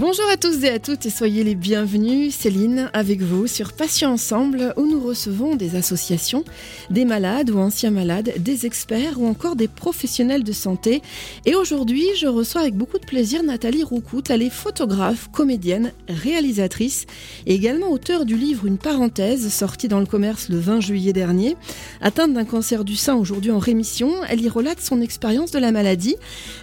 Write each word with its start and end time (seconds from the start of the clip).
Bonjour 0.00 0.24
à 0.32 0.38
tous 0.38 0.64
et 0.64 0.70
à 0.70 0.78
toutes 0.78 1.04
et 1.04 1.10
soyez 1.10 1.44
les 1.44 1.54
bienvenus. 1.54 2.34
Céline 2.34 2.90
avec 2.94 3.20
vous 3.20 3.46
sur 3.46 3.74
Patients 3.74 4.12
Ensemble 4.12 4.72
où 4.78 4.86
nous 4.86 4.98
recevons 4.98 5.56
des 5.56 5.76
associations, 5.76 6.42
des 6.88 7.04
malades 7.04 7.50
ou 7.50 7.58
anciens 7.58 7.90
malades, 7.90 8.32
des 8.38 8.64
experts 8.64 9.20
ou 9.20 9.26
encore 9.26 9.56
des 9.56 9.68
professionnels 9.68 10.42
de 10.42 10.52
santé. 10.52 11.02
Et 11.44 11.54
aujourd'hui, 11.54 12.06
je 12.18 12.28
reçois 12.28 12.62
avec 12.62 12.76
beaucoup 12.76 12.98
de 12.98 13.04
plaisir 13.04 13.42
Nathalie 13.42 13.84
Roucout. 13.84 14.30
Elle 14.30 14.40
est 14.40 14.48
photographe, 14.48 15.28
comédienne, 15.30 15.92
réalisatrice 16.08 17.04
et 17.44 17.54
également 17.54 17.90
auteure 17.90 18.24
du 18.24 18.38
livre 18.38 18.64
Une 18.64 18.78
parenthèse 18.78 19.52
sorti 19.52 19.86
dans 19.86 20.00
le 20.00 20.06
commerce 20.06 20.48
le 20.48 20.58
20 20.58 20.80
juillet 20.80 21.12
dernier. 21.12 21.58
Atteinte 22.00 22.32
d'un 22.32 22.46
cancer 22.46 22.86
du 22.86 22.96
sein 22.96 23.16
aujourd'hui 23.16 23.50
en 23.50 23.58
rémission, 23.58 24.10
elle 24.30 24.40
y 24.40 24.48
relate 24.48 24.80
son 24.80 25.02
expérience 25.02 25.50
de 25.50 25.58
la 25.58 25.72
maladie. 25.72 26.16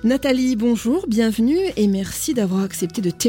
Nathalie, 0.03 0.55
bonjour, 0.55 1.05
bienvenue 1.07 1.59
et 1.75 1.85
merci 1.85 2.33
d'avoir 2.33 2.63
accepté 2.63 2.99
de 2.99 3.11
témoigner 3.11 3.26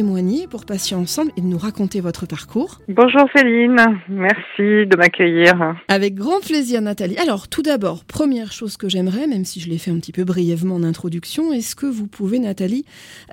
pour 0.48 0.64
Patients 0.64 1.00
Ensemble 1.00 1.32
et 1.36 1.40
de 1.40 1.46
nous 1.46 1.58
raconter 1.58 2.00
votre 2.00 2.26
parcours. 2.26 2.78
Bonjour 2.88 3.28
Céline, 3.34 3.98
merci 4.08 4.86
de 4.86 4.96
m'accueillir. 4.96 5.74
Avec 5.88 6.14
grand 6.14 6.40
plaisir 6.40 6.80
Nathalie. 6.80 7.18
Alors 7.18 7.48
tout 7.48 7.62
d'abord, 7.62 8.04
première 8.04 8.52
chose 8.52 8.76
que 8.76 8.88
j'aimerais, 8.88 9.26
même 9.26 9.44
si 9.44 9.58
je 9.58 9.68
l'ai 9.68 9.78
fait 9.78 9.90
un 9.90 9.98
petit 9.98 10.12
peu 10.12 10.22
brièvement 10.24 10.76
en 10.76 10.84
introduction, 10.84 11.52
est-ce 11.52 11.74
que 11.74 11.86
vous 11.86 12.06
pouvez 12.06 12.38
Nathalie 12.38 12.84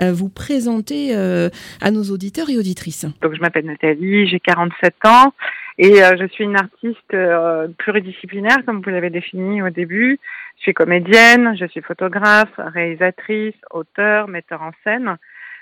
euh, 0.01 0.11
vous 0.11 0.29
présenter 0.29 1.15
euh, 1.15 1.49
à 1.81 1.91
nos 1.91 2.03
auditeurs 2.03 2.49
et 2.49 2.57
auditrices? 2.57 3.05
Donc 3.21 3.35
je 3.35 3.41
m'appelle 3.41 3.65
Nathalie, 3.65 4.27
j'ai 4.27 4.39
47 4.39 4.95
ans 5.05 5.33
et 5.77 6.03
euh, 6.03 6.15
je 6.19 6.25
suis 6.27 6.45
une 6.45 6.55
artiste 6.55 7.15
pluridisciplinaire 7.77 8.65
comme 8.65 8.81
vous 8.81 8.89
l'avez 8.89 9.11
défini 9.11 9.61
au 9.61 9.69
début. 9.69 10.19
Je 10.57 10.63
suis 10.63 10.73
comédienne, 10.73 11.55
je 11.59 11.65
suis 11.67 11.81
photographe, 11.81 12.53
réalisatrice, 12.57 13.55
auteur, 13.71 14.27
metteur 14.27 14.63
en 14.63 14.71
scène. 14.83 15.17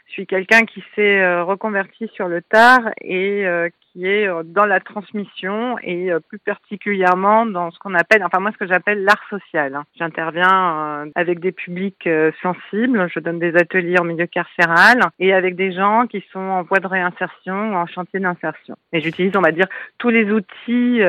Je 0.07 0.11
suis 0.11 0.27
quelqu'un 0.27 0.65
qui 0.65 0.83
s'est 0.95 1.21
euh, 1.21 1.43
reconverti 1.43 2.09
sur 2.13 2.27
le 2.27 2.41
tard 2.41 2.81
et 3.01 3.47
euh, 3.47 3.69
qui 3.81 4.05
est 4.05 4.27
euh, 4.27 4.43
dans 4.43 4.65
la 4.65 4.79
transmission 4.79 5.77
et 5.81 6.11
plus 6.27 6.39
particulièrement 6.39 7.45
dans 7.45 7.71
ce 7.71 7.79
qu'on 7.79 7.95
appelle, 7.95 8.23
enfin 8.23 8.39
moi 8.39 8.51
ce 8.51 8.57
que 8.57 8.67
j'appelle 8.67 9.03
l'art 9.03 9.23
social. 9.29 9.79
J'interviens 9.97 11.07
avec 11.15 11.39
des 11.39 11.51
publics 11.51 12.07
sensibles, 12.41 13.07
je 13.13 13.19
donne 13.19 13.39
des 13.39 13.55
ateliers 13.55 13.99
en 13.99 14.03
milieu 14.03 14.27
carcéral 14.27 14.99
et 15.19 15.33
avec 15.33 15.55
des 15.55 15.71
gens 15.71 16.05
qui 16.07 16.23
sont 16.31 16.39
en 16.39 16.63
voie 16.63 16.79
de 16.79 16.87
réinsertion 16.87 17.71
ou 17.71 17.75
en 17.75 17.87
chantier 17.87 18.19
d'insertion. 18.19 18.75
Et 18.91 19.01
j'utilise, 19.01 19.35
on 19.35 19.41
va 19.41 19.51
dire, 19.51 19.67
tous 19.97 20.09
les 20.09 20.31
outils 20.31 21.01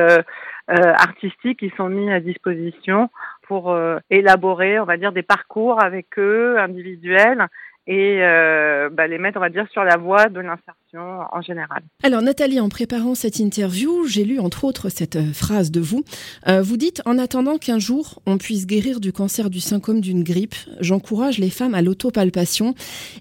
artistiques 0.67 1.59
qui 1.59 1.71
sont 1.77 1.89
mis 1.89 2.11
à 2.11 2.19
disposition 2.19 3.09
pour 3.47 3.77
élaborer, 4.09 4.79
on 4.79 4.85
va 4.85 4.97
dire, 4.97 5.11
des 5.11 5.23
parcours 5.23 5.83
avec 5.83 6.17
eux 6.17 6.57
individuels 6.59 7.47
et 7.87 8.19
euh, 8.21 8.89
bah, 8.89 9.07
les 9.07 9.17
mettre, 9.17 9.37
on 9.37 9.41
va 9.41 9.49
dire, 9.49 9.67
sur 9.71 9.83
la 9.83 9.97
voie 9.97 10.27
de 10.27 10.39
l'insertion 10.39 11.25
en 11.31 11.41
général. 11.41 11.83
Alors 12.03 12.21
Nathalie, 12.21 12.59
en 12.59 12.69
préparant 12.69 13.15
cette 13.15 13.39
interview, 13.39 14.05
j'ai 14.07 14.23
lu 14.23 14.39
entre 14.39 14.63
autres 14.63 14.89
cette 14.89 15.17
euh, 15.17 15.33
phrase 15.33 15.71
de 15.71 15.81
vous. 15.81 16.03
Euh, 16.47 16.61
vous 16.61 16.77
dites, 16.77 17.01
en 17.05 17.17
attendant 17.17 17.57
qu'un 17.57 17.79
jour 17.79 18.21
on 18.25 18.37
puisse 18.37 18.65
guérir 18.65 18.99
du 18.99 19.13
cancer 19.13 19.49
du 19.49 19.59
sein 19.59 19.79
comme 19.79 20.01
d'une 20.01 20.23
grippe, 20.23 20.55
j'encourage 20.79 21.37
les 21.37 21.49
femmes 21.49 21.75
à 21.75 21.81
l'autopalpation. 21.81 22.73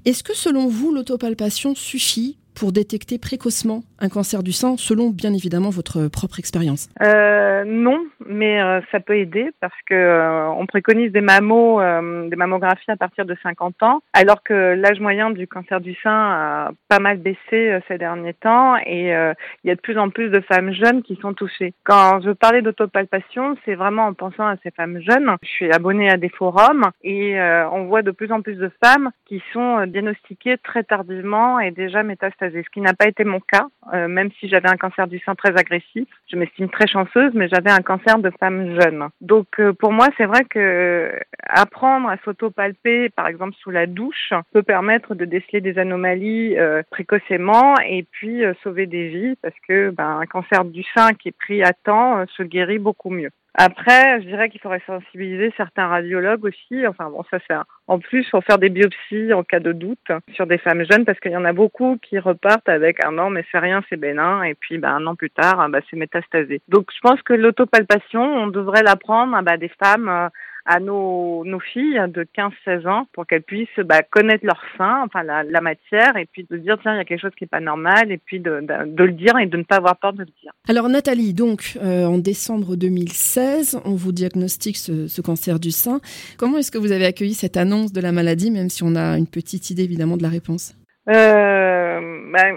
Est-ce 0.05 0.23
que 0.23 0.35
selon 0.35 0.69
vous, 0.69 0.93
l'autopalpation 0.93 1.75
suffit 1.75 2.39
pour 2.55 2.73
détecter 2.73 3.19
précocement 3.19 3.83
un 4.01 4.09
cancer 4.09 4.43
du 4.43 4.53
sein, 4.53 4.77
selon 4.77 5.11
bien 5.11 5.33
évidemment 5.33 5.71
votre 5.71 6.09
propre 6.09 6.39
expérience 6.39 6.89
euh, 7.03 7.65
Non, 7.65 8.05
mais 8.27 8.61
euh, 8.61 8.81
ça 8.93 9.01
peut 9.01 9.17
aider 9.17 9.51
parce 9.61 9.75
que 9.87 9.95
euh, 9.95 10.49
on 10.51 10.67
préconise 10.67 11.13
des 11.13 11.21
mammos, 11.21 11.81
des 12.29 12.37
mammographies 12.37 12.91
à 12.91 12.97
partir 12.97 13.25
de 13.25 13.37
50 13.43 13.83
ans, 13.83 14.03
alors 14.13 14.43
que 14.43 14.75
l'âge 14.75 15.01
moyen 15.01 15.31
du 15.31 15.47
cancer 15.47 15.81
du 15.81 15.95
sein 16.03 16.11
a 16.11 16.71
pas 16.89 16.99
mal 16.99 17.19
baissé 17.19 17.79
ces 17.89 17.99
derniers 17.99 18.35
temps 18.35 18.77
et 18.85 19.09
il 19.09 19.69
y 19.69 19.71
a 19.71 19.75
de 19.75 19.81
plus 19.81 19.99
en 19.99 20.11
plus 20.11 20.31
de 20.31 20.41
femmes 20.41 20.73
jeunes 20.73 21.03
qui 21.03 21.17
sont 21.17 21.35
touchées. 21.35 21.75
Quand 21.85 22.21
je 22.23 22.31
parlais 22.31 22.63
d'autopalpation, 22.63 23.57
c'est 23.65 23.75
vraiment 23.75 24.07
en 24.07 24.15
pensant 24.15 24.47
à 24.47 24.57
ces 24.63 24.71
femmes 24.71 25.01
jeunes. 25.01 25.37
Je 25.43 25.49
suis 25.49 25.73
abonnée 25.73 26.11
à 26.11 26.17
des 26.17 26.29
forums 26.29 26.91
et 27.03 27.39
on 27.73 27.85
voit 27.85 28.03
de 28.03 28.11
plus 28.11 28.31
en 28.33 28.43
plus 28.43 28.57
de 28.57 28.71
femmes 28.83 29.11
qui 29.27 29.43
sont 29.53 29.87
diagnostiquées 29.87 30.59
très 30.59 30.85
tardivement 30.85 31.61
et 31.61 31.71
déjà 31.71 32.03
métastatisées 32.45 32.65
ce 32.65 32.71
qui 32.71 32.81
n'a 32.81 32.95
pas 32.95 33.09
été 33.09 33.25
mon 33.25 33.41
cas, 33.41 33.67
euh, 33.93 34.09
même 34.09 34.31
si 34.39 34.49
j'avais 34.49 34.69
un 34.69 34.77
cancer 34.77 35.07
du 35.07 35.19
sein 35.21 35.35
très 35.35 35.57
agressif. 35.57 36.09
Je 36.31 36.37
m'estime 36.37 36.69
très 36.69 36.87
chanceuse, 36.87 37.33
mais 37.35 37.49
j'avais 37.49 37.71
un 37.71 37.83
cancer 37.83 38.19
de 38.19 38.31
femme 38.41 38.79
jeune. 38.81 39.09
Donc 39.21 39.47
euh, 39.59 39.73
pour 39.73 39.93
moi, 39.93 40.09
c'est 40.17 40.27
vrai 40.27 40.45
que 40.45 40.59
euh, 40.59 41.19
apprendre 41.49 42.09
à 42.09 42.17
s'autopalper, 42.25 43.11
par 43.11 43.29
exemple 43.29 43.55
sous 43.61 43.71
la 43.71 43.87
douche, 43.87 44.33
peut 44.53 44.63
permettre 44.63 45.15
de 45.15 45.25
déceler 45.25 45.61
des 45.61 45.79
anomalies 45.79 46.57
précocement 46.91 47.75
et 47.87 48.05
puis 48.11 48.43
sauver 48.63 48.87
des 48.87 49.09
vies, 49.09 49.37
parce 49.43 49.55
que 49.67 49.91
ben, 49.91 50.19
un 50.21 50.27
cancer 50.27 50.65
du 50.65 50.83
sein 50.95 51.13
qui 51.15 51.29
est 51.29 51.37
pris 51.37 51.63
à 51.63 51.73
temps 51.73 52.25
se 52.37 52.43
guérit 52.43 52.79
beaucoup 52.79 53.11
mieux. 53.11 53.31
Après, 53.57 54.21
je 54.21 54.27
dirais 54.27 54.51
qu'il 54.51 54.61
faudrait 54.61 54.83
sensibiliser 54.85 55.53
certains 55.57 55.87
radiologues 55.87 56.45
aussi. 56.45 56.87
Enfin 56.89 57.09
bon, 57.09 57.23
ça 57.31 57.39
c'est 57.47 57.55
en 57.87 58.01
plus 58.01 58.29
pour 58.31 58.43
faire 58.43 58.59
des 58.59 58.69
biopsies 58.69 59.33
en 59.33 59.45
cas 59.45 59.61
de 59.61 59.73
doute 59.73 60.11
sur 60.33 60.47
des 60.47 60.59
femmes 60.59 60.85
jeunes 60.91 61.05
parce 61.05 61.21
qu'il 61.21 61.31
y 61.31 61.37
en 61.37 61.45
a 61.45 61.53
beaucoup 61.53 61.97
qui 62.03 62.19
repartent 62.19 62.69
avec 62.69 63.05
un 63.05 63.13
non 63.13 63.31
mais 63.31 63.45
c'est 63.53 63.61
rien, 63.61 63.83
c'est 63.89 63.97
bénin 63.97 64.43
et 64.43 64.55
puis 64.55 64.79
ben, 64.79 64.91
un 64.97 65.07
an 65.07 65.15
plus 65.15 65.31
tard, 65.31 65.69
bah, 65.69 65.79
c'est 65.89 65.97
métastasé. 65.97 66.63
Donc 66.69 66.91
je 66.93 67.01
pense 67.01 67.23
que 67.23 67.33
l'autopalpation, 67.33 68.23
on 68.23 68.49
devrait 68.49 68.83
l'apprendre 68.83 69.41
bah, 69.43 69.57
des 69.57 69.71
femmes 69.83 70.09
euh, 70.09 70.29
à 70.67 70.81
nos, 70.81 71.45
filles 71.73 72.01
de 72.09 72.27
15-16 72.37 72.89
ans 72.89 73.07
pour 73.13 73.27
qu'elles 73.27 73.43
puissent 73.43 73.69
bah, 73.85 74.03
connaître 74.03 74.45
leur 74.45 74.61
sein, 74.77 75.03
enfin 75.05 75.23
la, 75.23 75.61
matière, 75.61 76.17
et 76.17 76.27
puis 76.27 76.47
de 76.51 76.57
dire 76.57 76.77
tiens 76.83 76.95
il 76.95 76.99
y 76.99 77.01
a 77.01 77.05
quelque 77.05 77.21
chose 77.21 77.35
qui 77.37 77.45
est 77.45 77.49
pas 77.49 77.61
normal, 77.61 78.11
et 78.11 78.19
puis 78.19 78.41
de, 78.41 78.51
le 78.51 79.13
dire 79.13 79.39
et 79.39 79.47
de 79.47 79.57
ne 79.57 79.63
pas 79.63 79.77
avoir 79.77 79.97
peur 79.97 80.13
de 80.13 80.21
le 80.21 80.27
dire. 80.43 80.53
Alors 80.69 80.89
Nathalie, 80.89 81.35
donc 81.35 81.79
euh, 81.83 82.07
en 82.07 82.19
décembre 82.19 82.77
2016, 82.77 83.81
on 83.85 83.95
vous 83.95 84.13
diagnostique 84.13 84.77
ce 84.77 85.21
cancer 85.21 85.61
du 85.61 85.71
sein. 85.71 86.01
Comment 86.39 86.59
est-ce 86.59 86.71
que 86.71 86.79
vous 86.79 86.93
avez 86.93 87.07
accueilli 87.07 87.35
cette 87.35 87.57
annonce 87.57 87.93
de 87.93 88.01
la 88.01 88.13
maladie, 88.13 88.51
même 88.51 88.71
si 88.71 88.83
on 88.83 88.95
a 88.97 89.19
une 89.19 89.27
petite 89.27 89.71
idée 89.71 89.85
évidemment 89.85 90.17
de 90.17 90.23
la 90.23 90.29
réponse? 90.29 90.75
Euh, 91.09 92.01
ben, 92.33 92.57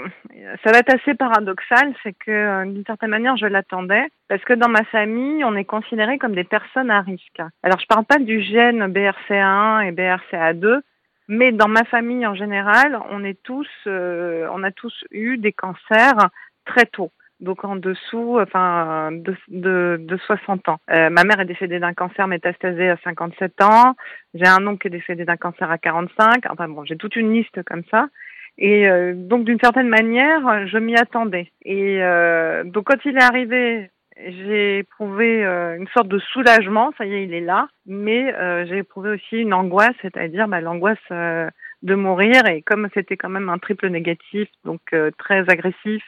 ça 0.64 0.72
va 0.72 0.80
être 0.80 0.94
assez 0.94 1.16
paradoxal, 1.16 1.94
c'est 2.04 2.14
que 2.14 2.32
euh, 2.32 2.66
d'une 2.66 2.86
certaine 2.86 3.10
manière, 3.10 3.36
je 3.36 3.46
l'attendais, 3.46 4.06
parce 4.30 4.44
que 4.44 4.54
dans 4.54 4.70
ma 4.70 4.84
famille, 4.86 5.44
on 5.44 5.56
est 5.56 5.66
considéré 5.66 6.18
comme 6.18 6.34
des 6.34 6.44
personnes 6.44 6.90
à 6.90 7.02
risque. 7.02 7.42
Alors, 7.64 7.80
je 7.80 7.88
parle 7.88 8.06
pas 8.06 8.20
du 8.20 8.42
gène 8.42 8.88
BRCA1 8.88 9.88
et 9.88 9.92
BRCA2, 9.92 10.82
mais 11.28 11.52
dans 11.52 11.68
ma 11.68 11.84
famille 11.84 12.26
en 12.26 12.36
général, 12.36 12.98
on 13.10 13.24
est 13.24 13.42
tous, 13.44 13.68
euh, 13.86 14.48
on 14.54 14.64
a 14.64 14.72
tous 14.72 15.04
eu 15.12 15.38
des 15.38 15.52
cancers 15.52 16.30
très 16.66 16.86
tôt. 16.86 17.12
Donc 17.40 17.64
en 17.64 17.76
dessous, 17.76 18.40
enfin 18.40 19.12
de, 19.12 19.36
de, 19.50 19.98
de 20.00 20.18
60 20.18 20.70
ans. 20.70 20.80
Euh, 20.90 21.12
ma 21.12 21.24
mère 21.24 21.40
est 21.40 21.46
décédée 21.46 21.80
d'un 21.80 21.94
cancer 21.94 22.28
métastasé 22.28 22.90
à 22.90 22.98
57 23.04 23.62
ans. 23.62 23.96
J'ai 24.34 24.48
un 24.48 24.66
oncle 24.66 24.80
qui 24.80 24.88
est 24.88 25.00
décédé 25.00 25.24
d'un 25.24 25.38
cancer 25.38 25.70
à 25.70 25.78
45. 25.78 26.46
Enfin 26.50 26.68
bon, 26.68 26.84
j'ai 26.84 26.98
toute 26.98 27.16
une 27.16 27.34
liste 27.34 27.62
comme 27.64 27.84
ça. 27.92 28.08
Et 28.58 28.88
euh, 28.88 29.14
donc 29.16 29.46
d'une 29.46 29.60
certaine 29.60 29.88
manière, 29.88 30.68
je 30.68 30.78
m'y 30.78 30.96
attendais. 30.96 31.52
Et 31.64 32.02
euh, 32.02 32.64
donc 32.64 32.86
quand 32.86 33.06
il 33.06 33.18
est 33.18 33.24
arrivé, 33.24 33.92
j'ai 34.18 34.80
éprouvé 34.80 35.46
euh, 35.46 35.78
une 35.78 35.88
sorte 35.90 36.08
de 36.08 36.18
soulagement, 36.18 36.92
ça 36.98 37.06
y 37.06 37.14
est, 37.14 37.24
il 37.24 37.34
est 37.34 37.42
là, 37.42 37.68
mais 37.86 38.34
j'ai 38.68 38.78
éprouvé 38.78 39.12
aussi 39.12 39.38
une 39.38 39.54
angoisse, 39.54 39.96
c'est-à-dire 40.02 40.48
bah, 40.48 40.62
l'angoisse 40.62 40.98
de 41.12 41.96
mourir. 41.96 42.48
Et 42.48 42.64
comme 42.64 42.90
c'était 42.96 43.18
quand 43.18 43.30
même 43.30 43.50
un 43.50 43.60
triple 43.60 43.90
négatif, 43.90 44.50
donc 44.66 44.82
très 45.20 45.48
agressif, 45.50 46.04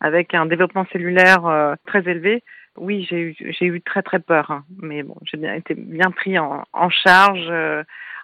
avec 0.00 0.32
un 0.34 0.46
développement 0.46 0.86
cellulaire 0.92 1.76
très 1.86 2.08
élevé, 2.08 2.44
oui, 2.76 3.04
j'ai 3.10 3.20
eu, 3.20 3.36
eu 3.60 3.80
très 3.80 4.02
très 4.02 4.20
peur. 4.20 4.62
Mais 4.80 5.02
bon, 5.02 5.16
j'ai 5.24 5.36
bien 5.36 5.54
été 5.54 5.74
bien 5.74 6.12
pris 6.12 6.38
en, 6.38 6.62
en 6.72 6.88
charge 6.88 7.50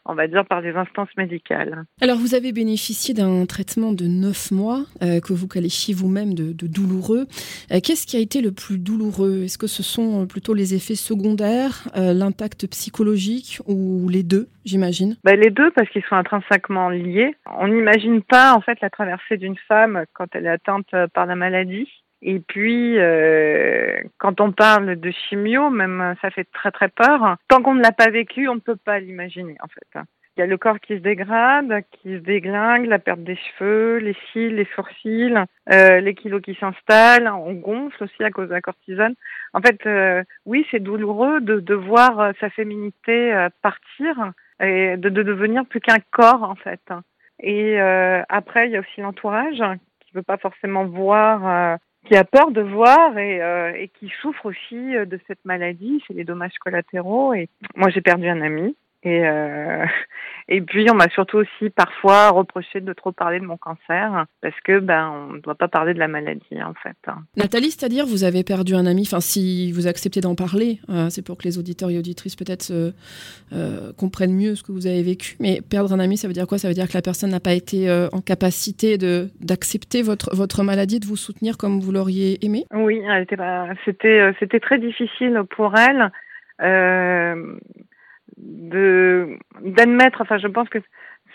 on 0.08 0.14
va 0.14 0.26
dire, 0.26 0.44
par 0.44 0.60
les 0.60 0.74
instances 0.74 1.08
médicales. 1.16 1.84
Alors, 2.00 2.18
vous 2.18 2.34
avez 2.34 2.52
bénéficié 2.52 3.14
d'un 3.14 3.46
traitement 3.46 3.92
de 3.92 4.06
neuf 4.06 4.50
mois 4.50 4.84
euh, 5.02 5.20
que 5.20 5.32
vous 5.32 5.48
qualifiez 5.48 5.94
vous-même 5.94 6.34
de, 6.34 6.52
douloureux. 6.52 7.26
Euh, 7.72 7.80
qu'est-ce 7.82 8.06
qui 8.06 8.16
a 8.16 8.20
été 8.20 8.40
le 8.40 8.52
plus 8.52 8.78
douloureux? 8.78 9.44
Est-ce 9.44 9.58
que 9.58 9.66
ce 9.66 9.82
sont 9.82 10.22
euh, 10.22 10.26
plutôt 10.26 10.54
les 10.54 10.74
effets 10.74 10.94
secondaires, 10.94 11.88
l'impact 11.94 12.66
psychologique 12.68 13.60
ou 13.66 14.08
les 14.08 14.22
deux, 14.22 14.48
j'imagine? 14.64 15.16
Ben, 15.24 15.38
Les 15.38 15.50
deux, 15.50 15.70
parce 15.70 15.88
qu'ils 15.90 16.04
sont 16.04 16.16
intrinsèquement 16.16 16.88
liés. 16.88 17.34
On 17.58 17.68
n'imagine 17.68 18.22
pas, 18.22 18.54
en 18.54 18.60
fait, 18.60 18.80
la 18.80 18.90
traversée 18.90 19.36
d'une 19.36 19.56
femme 19.68 20.04
quand 20.12 20.26
elle 20.32 20.46
est 20.46 20.50
atteinte 20.50 20.88
par 21.14 21.26
la 21.26 21.36
maladie. 21.36 21.88
Et 22.22 22.40
puis, 22.40 22.98
euh, 22.98 23.96
quand 24.18 24.40
on 24.40 24.52
parle 24.52 24.96
de 24.96 25.10
chimio, 25.10 25.70
même 25.70 26.14
ça 26.22 26.30
fait 26.30 26.48
très 26.52 26.70
très 26.70 26.88
peur. 26.88 27.36
Tant 27.48 27.62
qu'on 27.62 27.74
ne 27.74 27.82
l'a 27.82 27.92
pas 27.92 28.10
vécu, 28.10 28.48
on 28.48 28.54
ne 28.54 28.60
peut 28.60 28.76
pas 28.76 28.98
l'imaginer 29.00 29.56
en 29.62 29.68
fait. 29.68 30.00
Il 30.36 30.40
y 30.40 30.42
a 30.42 30.46
le 30.46 30.58
corps 30.58 30.80
qui 30.80 30.94
se 30.94 31.02
dégrade, 31.02 31.82
qui 31.90 32.12
se 32.12 32.18
déglingue, 32.18 32.84
la 32.84 32.98
perte 32.98 33.22
des 33.22 33.36
cheveux, 33.36 33.96
les 33.96 34.14
cils, 34.30 34.54
les 34.54 34.68
sourcils, 34.74 35.34
euh, 35.72 36.00
les 36.00 36.14
kilos 36.14 36.42
qui 36.42 36.54
s'installent, 36.56 37.28
on 37.28 37.54
gonfle 37.54 38.04
aussi 38.04 38.22
à 38.22 38.30
cause 38.30 38.48
de 38.48 38.52
la 38.52 38.60
cortisone. 38.60 39.14
En 39.54 39.62
fait, 39.62 39.86
euh, 39.86 40.22
oui, 40.44 40.66
c'est 40.70 40.80
douloureux 40.80 41.40
de, 41.40 41.74
voir 41.74 42.20
euh, 42.20 42.32
sa 42.38 42.50
féminité 42.50 43.32
euh, 43.32 43.48
partir 43.62 44.32
et 44.60 44.98
de, 44.98 45.08
de 45.08 45.22
devenir 45.22 45.64
plus 45.64 45.80
qu'un 45.80 46.00
corps 46.10 46.42
en 46.42 46.54
fait. 46.54 46.82
Et 47.40 47.80
euh, 47.80 48.22
après, 48.28 48.68
il 48.68 48.72
y 48.72 48.76
a 48.76 48.80
aussi 48.80 49.00
l'entourage 49.00 49.62
qui 50.00 50.12
veut 50.12 50.22
pas 50.22 50.36
forcément 50.36 50.84
voir 50.84 51.78
qui 52.06 52.16
a 52.16 52.24
peur 52.24 52.50
de 52.50 52.60
voir 52.60 53.16
et, 53.18 53.42
euh, 53.42 53.86
qui 53.98 54.10
souffre 54.20 54.46
aussi 54.46 54.74
de 54.74 55.20
cette 55.26 55.44
maladie, 55.44 56.02
c'est 56.06 56.14
les 56.14 56.24
dommages 56.24 56.56
collatéraux. 56.60 57.34
Et 57.34 57.48
moi, 57.74 57.90
j'ai 57.90 58.00
perdu 58.00 58.28
un 58.28 58.40
ami 58.40 58.76
et, 59.06 59.24
euh, 59.24 59.86
et 60.48 60.60
puis, 60.60 60.86
on 60.90 60.94
m'a 60.94 61.08
surtout 61.10 61.38
aussi 61.38 61.70
parfois 61.70 62.30
reproché 62.30 62.80
de 62.80 62.92
trop 62.92 63.12
parler 63.12 63.38
de 63.38 63.44
mon 63.44 63.56
cancer 63.56 64.26
parce 64.42 64.60
que 64.64 64.80
ben 64.80 65.10
on 65.10 65.32
ne 65.34 65.40
doit 65.40 65.54
pas 65.54 65.68
parler 65.68 65.94
de 65.94 66.00
la 66.00 66.08
maladie 66.08 66.62
en 66.62 66.74
fait. 66.74 66.96
Nathalie, 67.36 67.70
c'est-à-dire 67.70 68.04
vous 68.04 68.24
avez 68.24 68.42
perdu 68.42 68.74
un 68.74 68.84
ami. 68.84 69.02
Enfin, 69.06 69.20
si 69.20 69.70
vous 69.72 69.86
acceptez 69.86 70.20
d'en 70.20 70.34
parler, 70.34 70.80
euh, 70.90 71.08
c'est 71.08 71.24
pour 71.24 71.38
que 71.38 71.44
les 71.44 71.58
auditeurs 71.58 71.90
et 71.90 71.98
auditrices 71.98 72.34
peut-être 72.34 72.72
euh, 72.72 73.92
comprennent 73.96 74.34
mieux 74.34 74.56
ce 74.56 74.64
que 74.64 74.72
vous 74.72 74.88
avez 74.88 75.02
vécu. 75.02 75.36
Mais 75.38 75.60
perdre 75.62 75.92
un 75.92 76.00
ami, 76.00 76.16
ça 76.16 76.26
veut 76.26 76.34
dire 76.34 76.48
quoi? 76.48 76.58
Ça 76.58 76.66
veut 76.66 76.74
dire 76.74 76.88
que 76.88 76.94
la 76.94 77.02
personne 77.02 77.30
n'a 77.30 77.40
pas 77.40 77.54
été 77.54 77.88
en 78.12 78.20
capacité 78.20 78.98
d'accepter 78.98 80.02
votre 80.02 80.34
votre 80.34 80.64
maladie, 80.64 80.98
de 80.98 81.06
vous 81.06 81.16
soutenir 81.16 81.56
comme 81.56 81.78
vous 81.78 81.92
l'auriez 81.92 82.44
aimé? 82.44 82.64
Oui, 82.74 83.00
c'était 83.84 84.32
c'était 84.40 84.60
très 84.60 84.78
difficile 84.78 85.42
pour 85.50 85.76
elle. 85.76 86.10
Euh, 86.62 87.58
de 88.36 89.38
d'admettre. 89.62 90.20
Enfin, 90.20 90.38
je 90.38 90.48
pense 90.48 90.68
que 90.68 90.78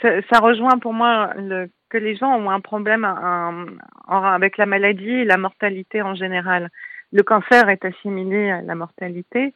ça, 0.02 0.40
rejoint 0.40 0.80
pour 0.80 0.94
moi 0.94 1.32
le, 1.38 1.70
que 1.90 1.98
les 1.98 2.16
gens 2.16 2.36
ont 2.36 2.50
un 2.50 2.60
problème 2.60 3.06
un, 3.06 3.68
un, 4.08 4.24
avec 4.24 4.58
la 4.58 4.66
maladie 4.66 5.10
et 5.10 5.26
la 5.26 5.38
mortalité 5.38 6.02
en 6.02 6.16
général. 6.16 6.70
Le 7.12 7.24
cancer 7.24 7.70
est 7.70 7.86
assimilé 7.86 8.50
à 8.52 8.62
la 8.62 8.76
mortalité. 8.76 9.54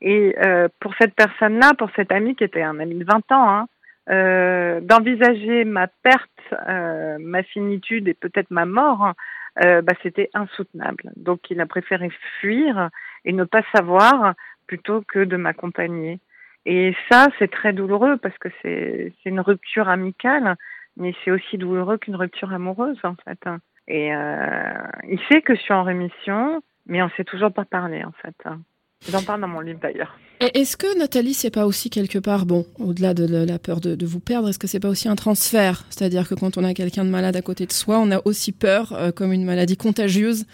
Et 0.00 0.36
euh, 0.44 0.68
pour 0.80 0.94
cette 1.00 1.14
personne-là, 1.14 1.72
pour 1.76 1.90
cette 1.96 2.12
amie 2.12 2.36
qui 2.36 2.44
était 2.44 2.62
un 2.62 2.78
ami 2.78 2.94
de 2.94 3.04
20 3.04 3.32
ans, 3.32 3.50
hein, 3.50 3.66
euh, 4.10 4.80
d'envisager 4.80 5.64
ma 5.64 5.86
perte, 5.86 6.30
euh, 6.68 7.18
ma 7.20 7.42
finitude 7.42 8.08
et 8.08 8.14
peut-être 8.14 8.50
ma 8.50 8.64
mort, 8.64 9.12
euh, 9.62 9.82
bah, 9.82 9.92
c'était 10.02 10.30
insoutenable. 10.32 11.10
Donc 11.16 11.50
il 11.50 11.60
a 11.60 11.66
préféré 11.66 12.10
fuir 12.40 12.88
et 13.26 13.32
ne 13.32 13.44
pas 13.44 13.62
savoir 13.74 14.34
plutôt 14.66 15.02
que 15.06 15.24
de 15.24 15.36
m'accompagner. 15.36 16.20
Et 16.66 16.94
ça, 17.10 17.28
c'est 17.38 17.50
très 17.50 17.72
douloureux 17.72 18.16
parce 18.18 18.36
que 18.38 18.48
c'est 18.62 19.12
une 19.24 19.40
rupture 19.40 19.88
amicale, 19.88 20.56
mais 20.96 21.14
c'est 21.24 21.30
aussi 21.30 21.56
douloureux 21.58 21.98
qu'une 21.98 22.16
rupture 22.16 22.52
amoureuse, 22.52 22.98
en 23.04 23.14
fait. 23.24 23.38
Et 23.86 24.14
euh, 24.14 24.86
il 25.08 25.18
sait 25.30 25.40
que 25.40 25.54
je 25.54 25.60
suis 25.60 25.72
en 25.72 25.82
rémission, 25.82 26.62
mais 26.86 27.00
on 27.02 27.06
ne 27.06 27.10
s'est 27.16 27.24
toujours 27.24 27.52
pas 27.52 27.64
parlé, 27.64 28.04
en 28.04 28.12
fait. 28.12 28.36
J'en 29.08 29.22
parle 29.22 29.40
dans 29.40 29.48
mon 29.48 29.60
livre 29.60 29.80
d'ailleurs. 29.80 30.18
Est-ce 30.40 30.76
que 30.76 30.96
Nathalie, 30.96 31.34
c'est 31.34 31.50
pas 31.50 31.66
aussi 31.66 31.90
quelque 31.90 32.20
part, 32.20 32.46
bon, 32.46 32.64
au-delà 32.78 33.12
de 33.12 33.24
la 33.24 33.58
peur 33.58 33.80
de, 33.80 34.06
vous 34.06 34.20
perdre, 34.20 34.48
est-ce 34.48 34.58
que 34.60 34.68
c'est 34.68 34.78
pas 34.78 34.88
aussi 34.88 35.08
un 35.08 35.16
transfert? 35.16 35.84
C'est-à-dire 35.90 36.28
que 36.28 36.36
quand 36.36 36.56
on 36.56 36.62
a 36.62 36.74
quelqu'un 36.74 37.04
de 37.04 37.10
malade 37.10 37.34
à 37.34 37.42
côté 37.42 37.66
de 37.66 37.72
soi, 37.72 37.98
on 37.98 38.12
a 38.12 38.20
aussi 38.24 38.52
peur, 38.52 38.92
euh, 38.92 39.10
comme 39.10 39.32
une 39.32 39.44
maladie 39.44 39.76
contagieuse, 39.76 40.44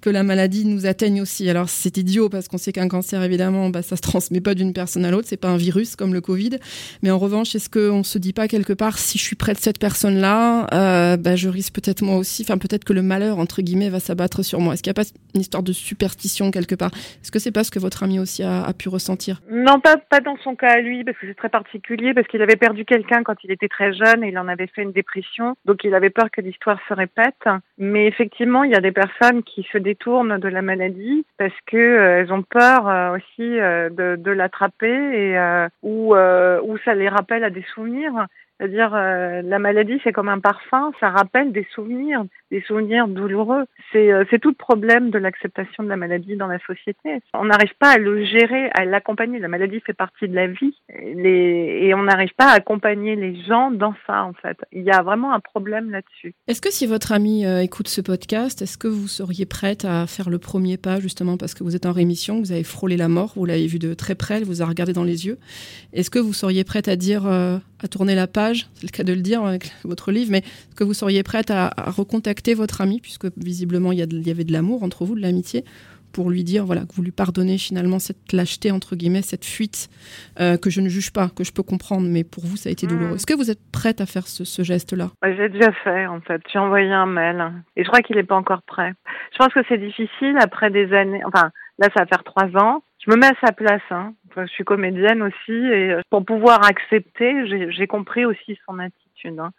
que 0.00 0.08
la 0.08 0.22
maladie 0.22 0.64
nous 0.64 0.86
atteigne 0.86 1.20
aussi. 1.20 1.50
Alors 1.50 1.68
c'est 1.68 1.98
idiot 1.98 2.30
parce 2.30 2.48
qu'on 2.48 2.56
sait 2.56 2.72
qu'un 2.72 2.88
cancer, 2.88 3.22
évidemment, 3.22 3.68
bah, 3.68 3.82
ça 3.82 3.96
se 3.96 4.00
transmet 4.00 4.40
pas 4.40 4.54
d'une 4.54 4.72
personne 4.72 5.04
à 5.04 5.10
l'autre, 5.10 5.28
c'est 5.28 5.36
pas 5.36 5.48
un 5.48 5.58
virus 5.58 5.94
comme 5.94 6.14
le 6.14 6.22
Covid. 6.22 6.58
Mais 7.02 7.10
en 7.10 7.18
revanche, 7.18 7.54
est-ce 7.54 7.68
qu'on 7.68 8.02
se 8.02 8.16
dit 8.16 8.32
pas 8.32 8.48
quelque 8.48 8.72
part, 8.72 8.98
si 8.98 9.18
je 9.18 9.24
suis 9.24 9.36
près 9.36 9.52
de 9.52 9.58
cette 9.58 9.78
personne-là, 9.78 10.68
euh, 10.72 11.16
bah, 11.18 11.36
je 11.36 11.50
risque 11.50 11.74
peut-être 11.74 12.00
moi 12.00 12.16
aussi, 12.16 12.42
enfin 12.42 12.56
peut-être 12.56 12.84
que 12.84 12.94
le 12.94 13.02
malheur 13.02 13.38
entre 13.38 13.60
guillemets 13.60 13.90
va 13.90 14.00
s'abattre 14.00 14.42
sur 14.42 14.60
moi? 14.60 14.72
Est-ce 14.72 14.82
qu'il 14.82 14.90
n'y 14.90 14.98
a 14.98 15.04
pas 15.04 15.10
une 15.34 15.42
histoire 15.42 15.62
de 15.62 15.74
superstition 15.74 16.50
quelque 16.50 16.74
part? 16.74 16.92
Est-ce 17.22 17.30
que 17.30 17.38
c'est 17.38 17.52
pas 17.52 17.62
ce 17.62 17.70
que 17.70 17.78
votre 17.78 18.02
ami 18.02 18.18
aussi 18.18 18.42
a 18.42 18.72
pu 18.72 18.88
ressentir? 18.88 19.33
Non, 19.50 19.80
pas, 19.80 19.96
pas 19.96 20.20
dans 20.20 20.36
son 20.38 20.54
cas 20.56 20.72
à 20.72 20.80
lui, 20.80 21.04
parce 21.04 21.16
que 21.18 21.26
c'est 21.26 21.34
très 21.34 21.48
particulier, 21.48 22.14
parce 22.14 22.26
qu'il 22.26 22.42
avait 22.42 22.56
perdu 22.56 22.84
quelqu'un 22.84 23.22
quand 23.22 23.42
il 23.44 23.50
était 23.50 23.68
très 23.68 23.92
jeune 23.92 24.24
et 24.24 24.28
il 24.28 24.38
en 24.38 24.48
avait 24.48 24.66
fait 24.66 24.82
une 24.82 24.92
dépression, 24.92 25.56
donc 25.64 25.84
il 25.84 25.94
avait 25.94 26.10
peur 26.10 26.30
que 26.30 26.40
l'histoire 26.40 26.78
se 26.88 26.94
répète. 26.94 27.48
Mais 27.78 28.06
effectivement, 28.06 28.64
il 28.64 28.70
y 28.70 28.76
a 28.76 28.80
des 28.80 28.92
personnes 28.92 29.42
qui 29.42 29.66
se 29.72 29.78
détournent 29.78 30.38
de 30.38 30.48
la 30.48 30.62
maladie 30.62 31.24
parce 31.38 31.54
que 31.66 31.76
euh, 31.76 32.20
elles 32.20 32.32
ont 32.32 32.42
peur 32.42 32.88
euh, 32.88 33.16
aussi 33.16 33.58
euh, 33.60 33.90
de, 33.90 34.16
de 34.16 34.30
l'attraper 34.30 34.86
et 34.86 35.34
ou 35.82 36.14
où 36.14 36.78
ça 36.84 36.94
les 36.94 37.08
rappelle 37.08 37.44
à 37.44 37.50
des 37.50 37.64
souvenirs. 37.74 38.26
C'est-à-dire, 38.58 38.94
euh, 38.94 39.42
la 39.42 39.58
maladie, 39.58 40.00
c'est 40.04 40.12
comme 40.12 40.28
un 40.28 40.38
parfum, 40.38 40.92
ça 41.00 41.10
rappelle 41.10 41.52
des 41.52 41.66
souvenirs, 41.74 42.24
des 42.50 42.62
souvenirs 42.62 43.08
douloureux. 43.08 43.64
C'est 43.92 44.12
euh, 44.12 44.24
tout 44.40 44.50
le 44.50 44.54
problème 44.54 45.10
de 45.10 45.18
l'acceptation 45.18 45.82
de 45.82 45.88
la 45.88 45.96
maladie 45.96 46.36
dans 46.36 46.46
la 46.46 46.58
société. 46.60 47.20
On 47.34 47.46
n'arrive 47.46 47.74
pas 47.78 47.90
à 47.90 47.98
le 47.98 48.24
gérer, 48.24 48.70
à 48.74 48.84
l'accompagner. 48.84 49.38
La 49.38 49.48
maladie 49.48 49.80
fait 49.80 49.92
partie 49.92 50.28
de 50.28 50.34
la 50.34 50.46
vie. 50.46 50.76
Et 50.88 51.92
on 51.94 52.04
n'arrive 52.04 52.34
pas 52.36 52.50
à 52.50 52.54
accompagner 52.54 53.16
les 53.16 53.42
gens 53.42 53.70
dans 53.70 53.94
ça, 54.06 54.24
en 54.24 54.32
fait. 54.34 54.56
Il 54.72 54.82
y 54.82 54.90
a 54.90 55.02
vraiment 55.02 55.32
un 55.32 55.40
problème 55.40 55.90
là-dessus. 55.90 56.34
Est-ce 56.46 56.60
que 56.60 56.70
si 56.70 56.86
votre 56.86 57.12
ami 57.12 57.46
euh, 57.46 57.62
écoute 57.62 57.88
ce 57.88 58.00
podcast, 58.00 58.62
est-ce 58.62 58.78
que 58.78 58.88
vous 58.88 59.08
seriez 59.08 59.46
prête 59.46 59.84
à 59.84 60.06
faire 60.06 60.30
le 60.30 60.38
premier 60.38 60.76
pas, 60.76 61.00
justement, 61.00 61.36
parce 61.36 61.54
que 61.54 61.64
vous 61.64 61.74
êtes 61.74 61.86
en 61.86 61.92
rémission, 61.92 62.38
vous 62.38 62.52
avez 62.52 62.64
frôlé 62.64 62.96
la 62.96 63.08
mort, 63.08 63.32
vous 63.34 63.46
l'avez 63.46 63.66
vu 63.66 63.78
de 63.78 63.94
très 63.94 64.14
près, 64.14 64.36
elle 64.36 64.44
vous 64.44 64.62
a 64.62 64.66
regardé 64.66 64.92
dans 64.92 65.04
les 65.04 65.26
yeux. 65.26 65.38
Est-ce 65.92 66.10
que 66.10 66.18
vous 66.18 66.32
seriez 66.32 66.64
prête 66.64 66.88
à 66.88 66.96
dire, 66.96 67.26
euh, 67.26 67.58
à 67.82 67.88
tourner 67.88 68.14
la 68.14 68.26
page 68.26 68.43
c'est 68.52 68.84
le 68.84 68.88
cas 68.88 69.04
de 69.04 69.12
le 69.12 69.20
dire 69.20 69.44
avec 69.44 69.72
votre 69.84 70.12
livre, 70.12 70.30
mais 70.30 70.38
est-ce 70.38 70.74
que 70.74 70.84
vous 70.84 70.94
seriez 70.94 71.22
prête 71.22 71.50
à, 71.50 71.70
à, 71.76 71.90
recontacter 71.90 72.54
votre 72.54 72.80
ami, 72.80 73.00
puisque 73.00 73.26
visiblement 73.36 73.92
il 73.92 74.00
y, 74.00 74.06
de, 74.06 74.16
il 74.16 74.26
y 74.26 74.30
avait 74.30 74.44
de 74.44 74.52
l'amour 74.52 74.82
entre 74.82 75.04
vous, 75.04 75.14
de 75.14 75.20
l'amitié, 75.20 75.64
pour 76.14 76.30
lui 76.30 76.44
dire 76.44 76.64
voilà 76.64 76.82
que 76.82 76.94
vous 76.94 77.02
lui 77.02 77.10
pardonnez 77.10 77.58
finalement 77.58 77.98
cette 77.98 78.32
lâcheté 78.32 78.70
entre 78.70 78.96
guillemets, 78.96 79.22
cette 79.22 79.44
fuite 79.44 79.88
euh, 80.40 80.56
que 80.56 80.70
je 80.70 80.80
ne 80.80 80.88
juge 80.88 81.12
pas, 81.12 81.28
que 81.28 81.44
je 81.44 81.52
peux 81.52 81.62
comprendre, 81.62 82.06
mais 82.08 82.24
pour 82.24 82.44
vous 82.46 82.56
ça 82.56 82.68
a 82.68 82.72
été 82.72 82.86
douloureux. 82.86 83.12
Mmh. 83.12 83.16
Est-ce 83.16 83.26
que 83.26 83.34
vous 83.34 83.50
êtes 83.50 83.60
prête 83.72 84.00
à 84.00 84.06
faire 84.06 84.26
ce, 84.26 84.44
ce 84.44 84.62
geste-là? 84.62 85.10
J'ai 85.24 85.48
déjà 85.48 85.72
fait 85.72 86.06
en 86.06 86.20
fait. 86.20 86.40
J'ai 86.50 86.58
envoyé 86.58 86.90
un 86.90 87.06
mail 87.06 87.52
et 87.76 87.82
je 87.82 87.88
crois 87.88 88.00
qu'il 88.00 88.16
n'est 88.16 88.22
pas 88.22 88.36
encore 88.36 88.62
prêt. 88.62 88.92
Je 89.32 89.38
pense 89.38 89.52
que 89.52 89.60
c'est 89.68 89.78
difficile 89.78 90.36
après 90.40 90.70
des 90.70 90.92
années. 90.94 91.22
Enfin 91.26 91.50
là 91.78 91.88
ça 91.94 92.04
va 92.04 92.06
faire 92.06 92.24
trois 92.24 92.48
ans. 92.56 92.84
Je 93.04 93.10
me 93.10 93.16
mets 93.16 93.26
à 93.26 93.46
sa 93.46 93.52
place. 93.52 93.82
Hein. 93.90 94.14
Enfin, 94.30 94.46
je 94.46 94.52
suis 94.52 94.64
comédienne 94.64 95.22
aussi 95.22 95.52
et 95.52 95.96
pour 96.10 96.24
pouvoir 96.24 96.64
accepter, 96.64 97.46
j'ai 97.70 97.86
compris 97.86 98.24
aussi 98.24 98.58
son 98.66 98.78
attitude. 98.78 99.38
Hein. 99.38 99.50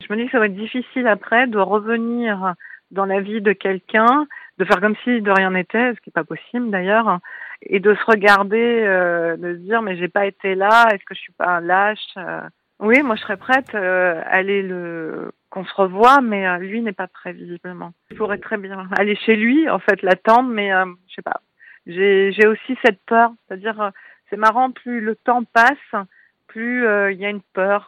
Je 0.00 0.12
me 0.12 0.18
dis 0.18 0.26
que 0.26 0.32
ça 0.32 0.38
va 0.38 0.46
être 0.46 0.56
difficile 0.56 1.06
après 1.06 1.46
de 1.46 1.58
revenir 1.58 2.54
dans 2.90 3.06
la 3.06 3.20
vie 3.20 3.40
de 3.40 3.52
quelqu'un, 3.52 4.26
de 4.58 4.64
faire 4.64 4.80
comme 4.80 4.96
si 5.04 5.20
de 5.20 5.30
rien 5.30 5.50
n'était, 5.50 5.94
ce 5.94 6.00
qui 6.00 6.08
n'est 6.08 6.12
pas 6.12 6.24
possible 6.24 6.70
d'ailleurs, 6.70 7.20
et 7.62 7.78
de 7.78 7.94
se 7.94 8.04
regarder, 8.04 8.82
euh, 8.84 9.36
de 9.36 9.54
se 9.54 9.58
dire 9.58 9.82
mais 9.82 9.96
j'ai 9.96 10.08
pas 10.08 10.26
été 10.26 10.56
là, 10.56 10.88
est-ce 10.92 11.04
que 11.04 11.14
je 11.14 11.20
suis 11.20 11.32
pas 11.32 11.56
un 11.56 11.60
lâche 11.60 11.98
euh... 12.16 12.40
Oui, 12.80 13.02
moi 13.02 13.14
je 13.14 13.20
serais 13.20 13.36
prête 13.36 13.74
euh, 13.74 14.20
à 14.24 14.36
aller 14.36 14.62
le 14.62 15.30
qu'on 15.50 15.64
se 15.64 15.74
revoie, 15.74 16.20
mais 16.20 16.46
euh, 16.46 16.58
lui 16.58 16.80
n'est 16.80 16.92
pas 16.92 17.08
prêt 17.08 17.32
visiblement. 17.32 17.92
Je 18.10 18.16
pourrais 18.16 18.38
très 18.38 18.56
bien 18.56 18.88
aller 18.96 19.16
chez 19.16 19.36
lui, 19.36 19.68
en 19.68 19.80
fait, 19.80 20.00
l'attendre, 20.02 20.48
mais 20.48 20.72
euh, 20.72 20.86
je 21.08 21.14
sais 21.16 21.22
pas. 21.22 21.40
J'ai 21.86 22.46
aussi 22.46 22.76
cette 22.84 23.00
peur, 23.06 23.32
c'est-à-dire 23.48 23.80
euh, 23.80 23.90
c'est 24.28 24.36
marrant, 24.36 24.70
plus 24.70 25.00
le 25.00 25.16
temps 25.16 25.42
passe, 25.44 26.06
plus 26.46 26.84
il 26.84 27.18
y 27.18 27.26
a 27.26 27.30
une 27.30 27.42
peur, 27.52 27.86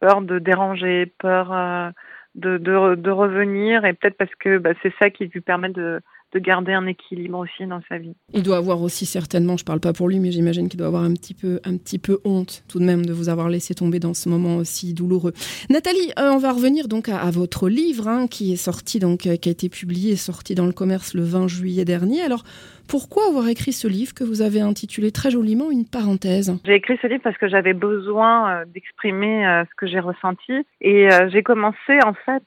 peur 0.00 0.20
de 0.20 0.38
déranger, 0.38 1.06
peur 1.18 1.92
de, 2.36 2.58
de, 2.58 2.94
de 2.94 3.10
revenir 3.10 3.84
et 3.84 3.92
peut-être 3.92 4.16
parce 4.16 4.34
que 4.36 4.58
bah, 4.58 4.70
c'est 4.82 4.94
ça 5.00 5.10
qui 5.10 5.26
lui 5.26 5.40
permet 5.40 5.70
de, 5.70 6.00
de 6.36 6.44
garder 6.44 6.72
un 6.72 6.86
équilibre 6.86 7.38
aussi 7.38 7.66
dans 7.66 7.80
sa 7.88 7.96
vie. 7.96 8.14
Il 8.34 8.42
doit 8.42 8.58
avoir 8.58 8.82
aussi 8.82 9.06
certainement, 9.06 9.56
je 9.56 9.64
parle 9.64 9.80
pas 9.80 9.94
pour 9.94 10.08
lui, 10.08 10.18
mais 10.18 10.30
j'imagine 10.30 10.68
qu'il 10.68 10.78
doit 10.78 10.88
avoir 10.88 11.02
un 11.02 11.14
petit 11.14 11.32
peu, 11.32 11.60
un 11.64 11.76
petit 11.78 11.98
peu 11.98 12.18
honte 12.24 12.62
tout 12.68 12.78
de 12.78 12.84
même 12.84 13.06
de 13.06 13.12
vous 13.14 13.30
avoir 13.30 13.48
laissé 13.48 13.74
tomber 13.74 14.00
dans 14.00 14.12
ce 14.12 14.28
moment 14.28 14.56
aussi 14.56 14.92
douloureux. 14.92 15.32
Nathalie, 15.70 16.12
euh, 16.18 16.30
on 16.32 16.38
va 16.38 16.52
revenir 16.52 16.88
donc 16.88 17.08
à, 17.08 17.18
à 17.18 17.30
votre 17.30 17.70
livre 17.70 18.06
hein, 18.06 18.26
qui 18.26 18.52
est 18.52 18.56
sorti 18.56 18.98
donc, 18.98 19.26
euh, 19.26 19.36
qui 19.36 19.48
a 19.48 19.52
été 19.52 19.70
publié, 19.70 20.16
sorti 20.16 20.54
dans 20.54 20.66
le 20.66 20.72
commerce 20.72 21.14
le 21.14 21.22
20 21.22 21.48
juillet 21.48 21.86
dernier. 21.86 22.20
Alors 22.20 22.44
pourquoi 22.88 23.26
avoir 23.28 23.48
écrit 23.48 23.72
ce 23.72 23.88
livre 23.88 24.14
que 24.14 24.22
vous 24.22 24.42
avez 24.42 24.60
intitulé 24.60 25.10
très 25.10 25.30
joliment 25.30 25.72
Une 25.72 25.86
parenthèse? 25.86 26.56
J'ai 26.64 26.74
écrit 26.74 26.96
ce 27.02 27.08
livre 27.08 27.22
parce 27.24 27.36
que 27.36 27.48
j'avais 27.48 27.72
besoin 27.72 28.48
euh, 28.48 28.64
d'exprimer 28.66 29.64
ce 29.68 29.74
que 29.76 29.86
j'ai 29.86 29.98
ressenti 29.98 30.52
et 30.80 31.08
j'ai 31.32 31.42
commencé 31.42 31.98
en 32.04 32.14
fait 32.14 32.44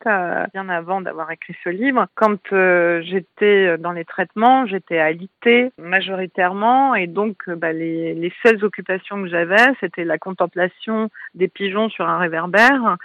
bien 0.54 0.70
avant 0.70 1.02
d'avoir 1.02 1.32
écrit 1.32 1.56
ce 1.64 1.70
livre. 1.70 2.08
Quand 2.16 2.38
j'étais 3.02 3.78
dans 3.80 3.92
les 3.92 4.06
traitements, 4.06 4.66
j'étais 4.66 5.00
alitée 5.00 5.72
majoritairement 5.78 6.96
et 6.96 7.08
donc 7.08 7.50
bah, 7.50 7.74
les, 7.74 8.14
les 8.14 8.34
seules 8.44 8.64
occupations 8.64 9.22
que 9.22 9.30
j'avais, 9.30 9.74
c'était 9.80 10.06
la 10.06 10.18
contemplation 10.18 11.10
des 11.34 11.48
pigeons 11.48 11.90
sur 11.90 12.08
un 12.08 12.18
réverbère 12.18 12.98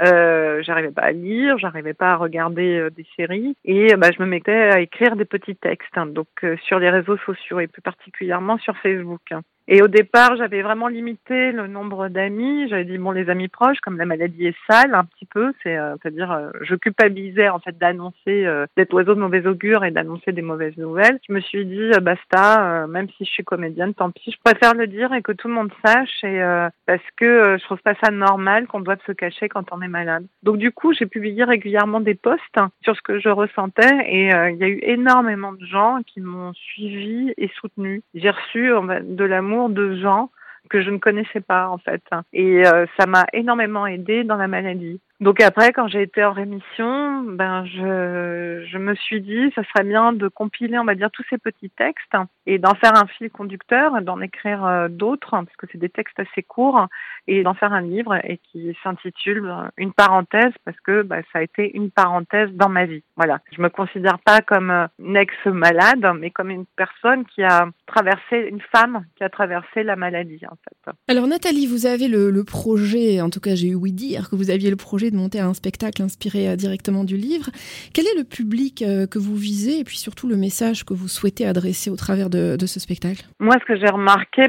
euh, 0.00 0.62
j'arrivais 0.62 0.90
pas 0.90 1.02
à 1.02 1.12
lire, 1.12 1.58
j'arrivais 1.58 1.92
pas 1.92 2.12
à 2.12 2.16
regarder 2.16 2.78
euh, 2.78 2.90
des 2.90 3.06
séries 3.14 3.56
et 3.64 3.94
bah, 3.96 4.08
je 4.16 4.22
me 4.22 4.26
mettais 4.26 4.52
à 4.52 4.80
écrire 4.80 5.16
des 5.16 5.26
petits 5.26 5.56
textes, 5.56 5.96
hein, 5.96 6.06
donc 6.06 6.28
euh, 6.44 6.56
sur 6.66 6.78
les 6.78 6.88
réseaux 6.88 7.18
sociaux 7.18 7.60
et 7.60 7.66
plus 7.66 7.82
particulièrement 7.82 8.58
sur 8.58 8.76
Facebook. 8.78 9.32
Et 9.68 9.80
au 9.80 9.88
départ, 9.88 10.36
j'avais 10.36 10.62
vraiment 10.62 10.88
limité 10.88 11.52
le 11.52 11.68
nombre 11.68 12.08
d'amis. 12.08 12.68
J'avais 12.68 12.84
dit 12.84 12.98
bon, 12.98 13.12
les 13.12 13.30
amis 13.30 13.48
proches, 13.48 13.78
comme 13.80 13.96
la 13.96 14.06
maladie 14.06 14.46
est 14.46 14.56
sale, 14.68 14.94
un 14.94 15.04
petit 15.04 15.26
peu, 15.26 15.52
euh, 15.66 15.94
à 16.02 16.10
dire 16.10 16.32
euh, 16.32 16.50
je 16.62 16.74
culpabilisais 16.74 17.48
en 17.48 17.60
fait 17.60 17.78
d'annoncer 17.78 18.44
euh, 18.44 18.66
d'être 18.76 18.92
oiseau 18.92 19.14
de 19.14 19.20
mauvais 19.20 19.46
augure 19.46 19.84
et 19.84 19.92
d'annoncer 19.92 20.32
des 20.32 20.42
mauvaises 20.42 20.76
nouvelles. 20.76 21.18
Je 21.28 21.32
me 21.32 21.40
suis 21.40 21.64
dit 21.64 21.90
basta, 22.00 22.86
même 22.88 23.08
si 23.16 23.24
je 23.24 23.30
suis 23.30 23.44
comédienne, 23.44 23.94
tant 23.94 24.10
pis, 24.10 24.32
je 24.32 24.38
préfère 24.42 24.74
le 24.74 24.86
dire 24.86 25.12
et 25.14 25.22
que 25.22 25.32
tout 25.32 25.48
le 25.48 25.54
monde 25.54 25.72
sache, 25.84 26.24
et 26.24 26.40
parce 26.86 27.02
que 27.16 27.56
je 27.58 27.64
trouve 27.64 27.80
pas 27.82 27.94
ça 28.02 28.10
normal 28.10 28.66
qu'on 28.66 28.80
doive 28.80 28.98
se 29.06 29.12
cacher 29.12 29.48
quand 29.48 29.72
on 29.72 29.80
est 29.82 29.88
malade. 29.88 30.26
Donc 30.42 30.58
du 30.58 30.72
coup, 30.72 30.92
j'ai 30.92 31.06
publié 31.06 31.44
régulièrement 31.44 32.00
des 32.00 32.14
posts 32.14 32.58
sur 32.82 32.96
ce 32.96 33.02
que 33.02 33.20
je 33.20 33.28
ressentais, 33.28 33.96
et 34.06 34.28
il 34.28 34.56
y 34.56 34.64
a 34.64 34.68
eu 34.68 34.80
énormément 34.82 35.52
de 35.52 35.64
gens 35.64 36.00
qui 36.06 36.20
m'ont 36.20 36.52
suivi 36.54 37.32
et 37.36 37.50
soutenu. 37.60 38.02
J'ai 38.14 38.30
reçu 38.30 38.70
de 39.02 39.24
l'amour 39.24 39.51
de 39.68 39.96
gens 39.96 40.30
que 40.68 40.82
je 40.82 40.90
ne 40.90 40.98
connaissais 40.98 41.40
pas 41.40 41.68
en 41.68 41.78
fait. 41.78 42.02
Et 42.32 42.66
euh, 42.66 42.86
ça 42.98 43.06
m'a 43.06 43.26
énormément 43.32 43.86
aidé 43.86 44.24
dans 44.24 44.36
la 44.36 44.48
maladie. 44.48 45.00
Donc 45.22 45.40
après, 45.40 45.72
quand 45.72 45.86
j'ai 45.86 46.02
été 46.02 46.24
en 46.24 46.32
rémission, 46.32 47.22
ben 47.22 47.64
je, 47.64 48.66
je 48.68 48.76
me 48.76 48.96
suis 48.96 49.20
dit, 49.20 49.52
ça 49.54 49.62
serait 49.68 49.84
bien 49.84 50.12
de 50.12 50.26
compiler, 50.26 50.76
on 50.80 50.84
va 50.84 50.96
dire, 50.96 51.12
tous 51.12 51.22
ces 51.30 51.38
petits 51.38 51.70
textes 51.70 52.16
et 52.44 52.58
d'en 52.58 52.74
faire 52.74 52.96
un 52.96 53.06
fil 53.06 53.30
conducteur, 53.30 54.02
d'en 54.02 54.20
écrire 54.20 54.66
euh, 54.66 54.88
d'autres, 54.88 55.30
parce 55.30 55.56
que 55.56 55.66
c'est 55.70 55.78
des 55.78 55.90
textes 55.90 56.18
assez 56.18 56.42
courts, 56.42 56.88
et 57.28 57.44
d'en 57.44 57.54
faire 57.54 57.72
un 57.72 57.82
livre 57.82 58.16
et 58.24 58.40
qui 58.50 58.76
s'intitule 58.82 59.46
euh, 59.46 59.68
Une 59.76 59.92
parenthèse, 59.92 60.52
parce 60.64 60.80
que 60.80 61.02
ben, 61.02 61.22
ça 61.32 61.38
a 61.38 61.42
été 61.42 61.70
une 61.76 61.92
parenthèse 61.92 62.50
dans 62.54 62.68
ma 62.68 62.86
vie. 62.86 63.04
Voilà. 63.16 63.38
Je 63.56 63.62
me 63.62 63.68
considère 63.68 64.18
pas 64.18 64.40
comme 64.40 64.72
euh, 64.72 64.88
une 64.98 65.16
ex-malade, 65.16 66.04
mais 66.18 66.32
comme 66.32 66.50
une 66.50 66.66
personne 66.74 67.24
qui 67.26 67.44
a 67.44 67.68
traversé, 67.86 68.48
une 68.50 68.62
femme 68.74 69.04
qui 69.14 69.22
a 69.22 69.28
traversé 69.28 69.84
la 69.84 69.94
maladie, 69.94 70.40
en 70.50 70.56
fait. 70.56 70.92
Alors 71.06 71.28
Nathalie, 71.28 71.68
vous 71.68 71.86
avez 71.86 72.08
le, 72.08 72.32
le 72.32 72.42
projet, 72.42 73.20
en 73.20 73.30
tout 73.30 73.38
cas 73.38 73.54
j'ai 73.54 73.68
eu 73.68 73.76
oui 73.76 73.92
dire 73.92 74.28
que 74.28 74.34
vous 74.34 74.50
aviez 74.50 74.68
le 74.68 74.76
projet 74.76 75.11
de 75.12 75.16
monter 75.16 75.40
un 75.40 75.54
spectacle 75.54 76.02
inspiré 76.02 76.48
euh, 76.48 76.56
directement 76.56 77.04
du 77.04 77.16
livre. 77.16 77.50
Quel 77.94 78.06
est 78.06 78.18
le 78.18 78.24
public 78.24 78.82
euh, 78.82 79.06
que 79.06 79.18
vous 79.18 79.36
visez 79.36 79.80
et 79.80 79.84
puis 79.84 79.96
surtout 79.98 80.28
le 80.28 80.36
message 80.36 80.84
que 80.84 80.94
vous 80.94 81.08
souhaitez 81.08 81.46
adresser 81.46 81.90
au 81.90 81.96
travers 81.96 82.30
de, 82.30 82.56
ce 82.66 82.80
spectacle? 82.80 83.24
Moi, 83.38 83.54
ce 83.60 83.64
que 83.64 83.76
j'ai 83.76 83.90
remarqué, 83.90 84.42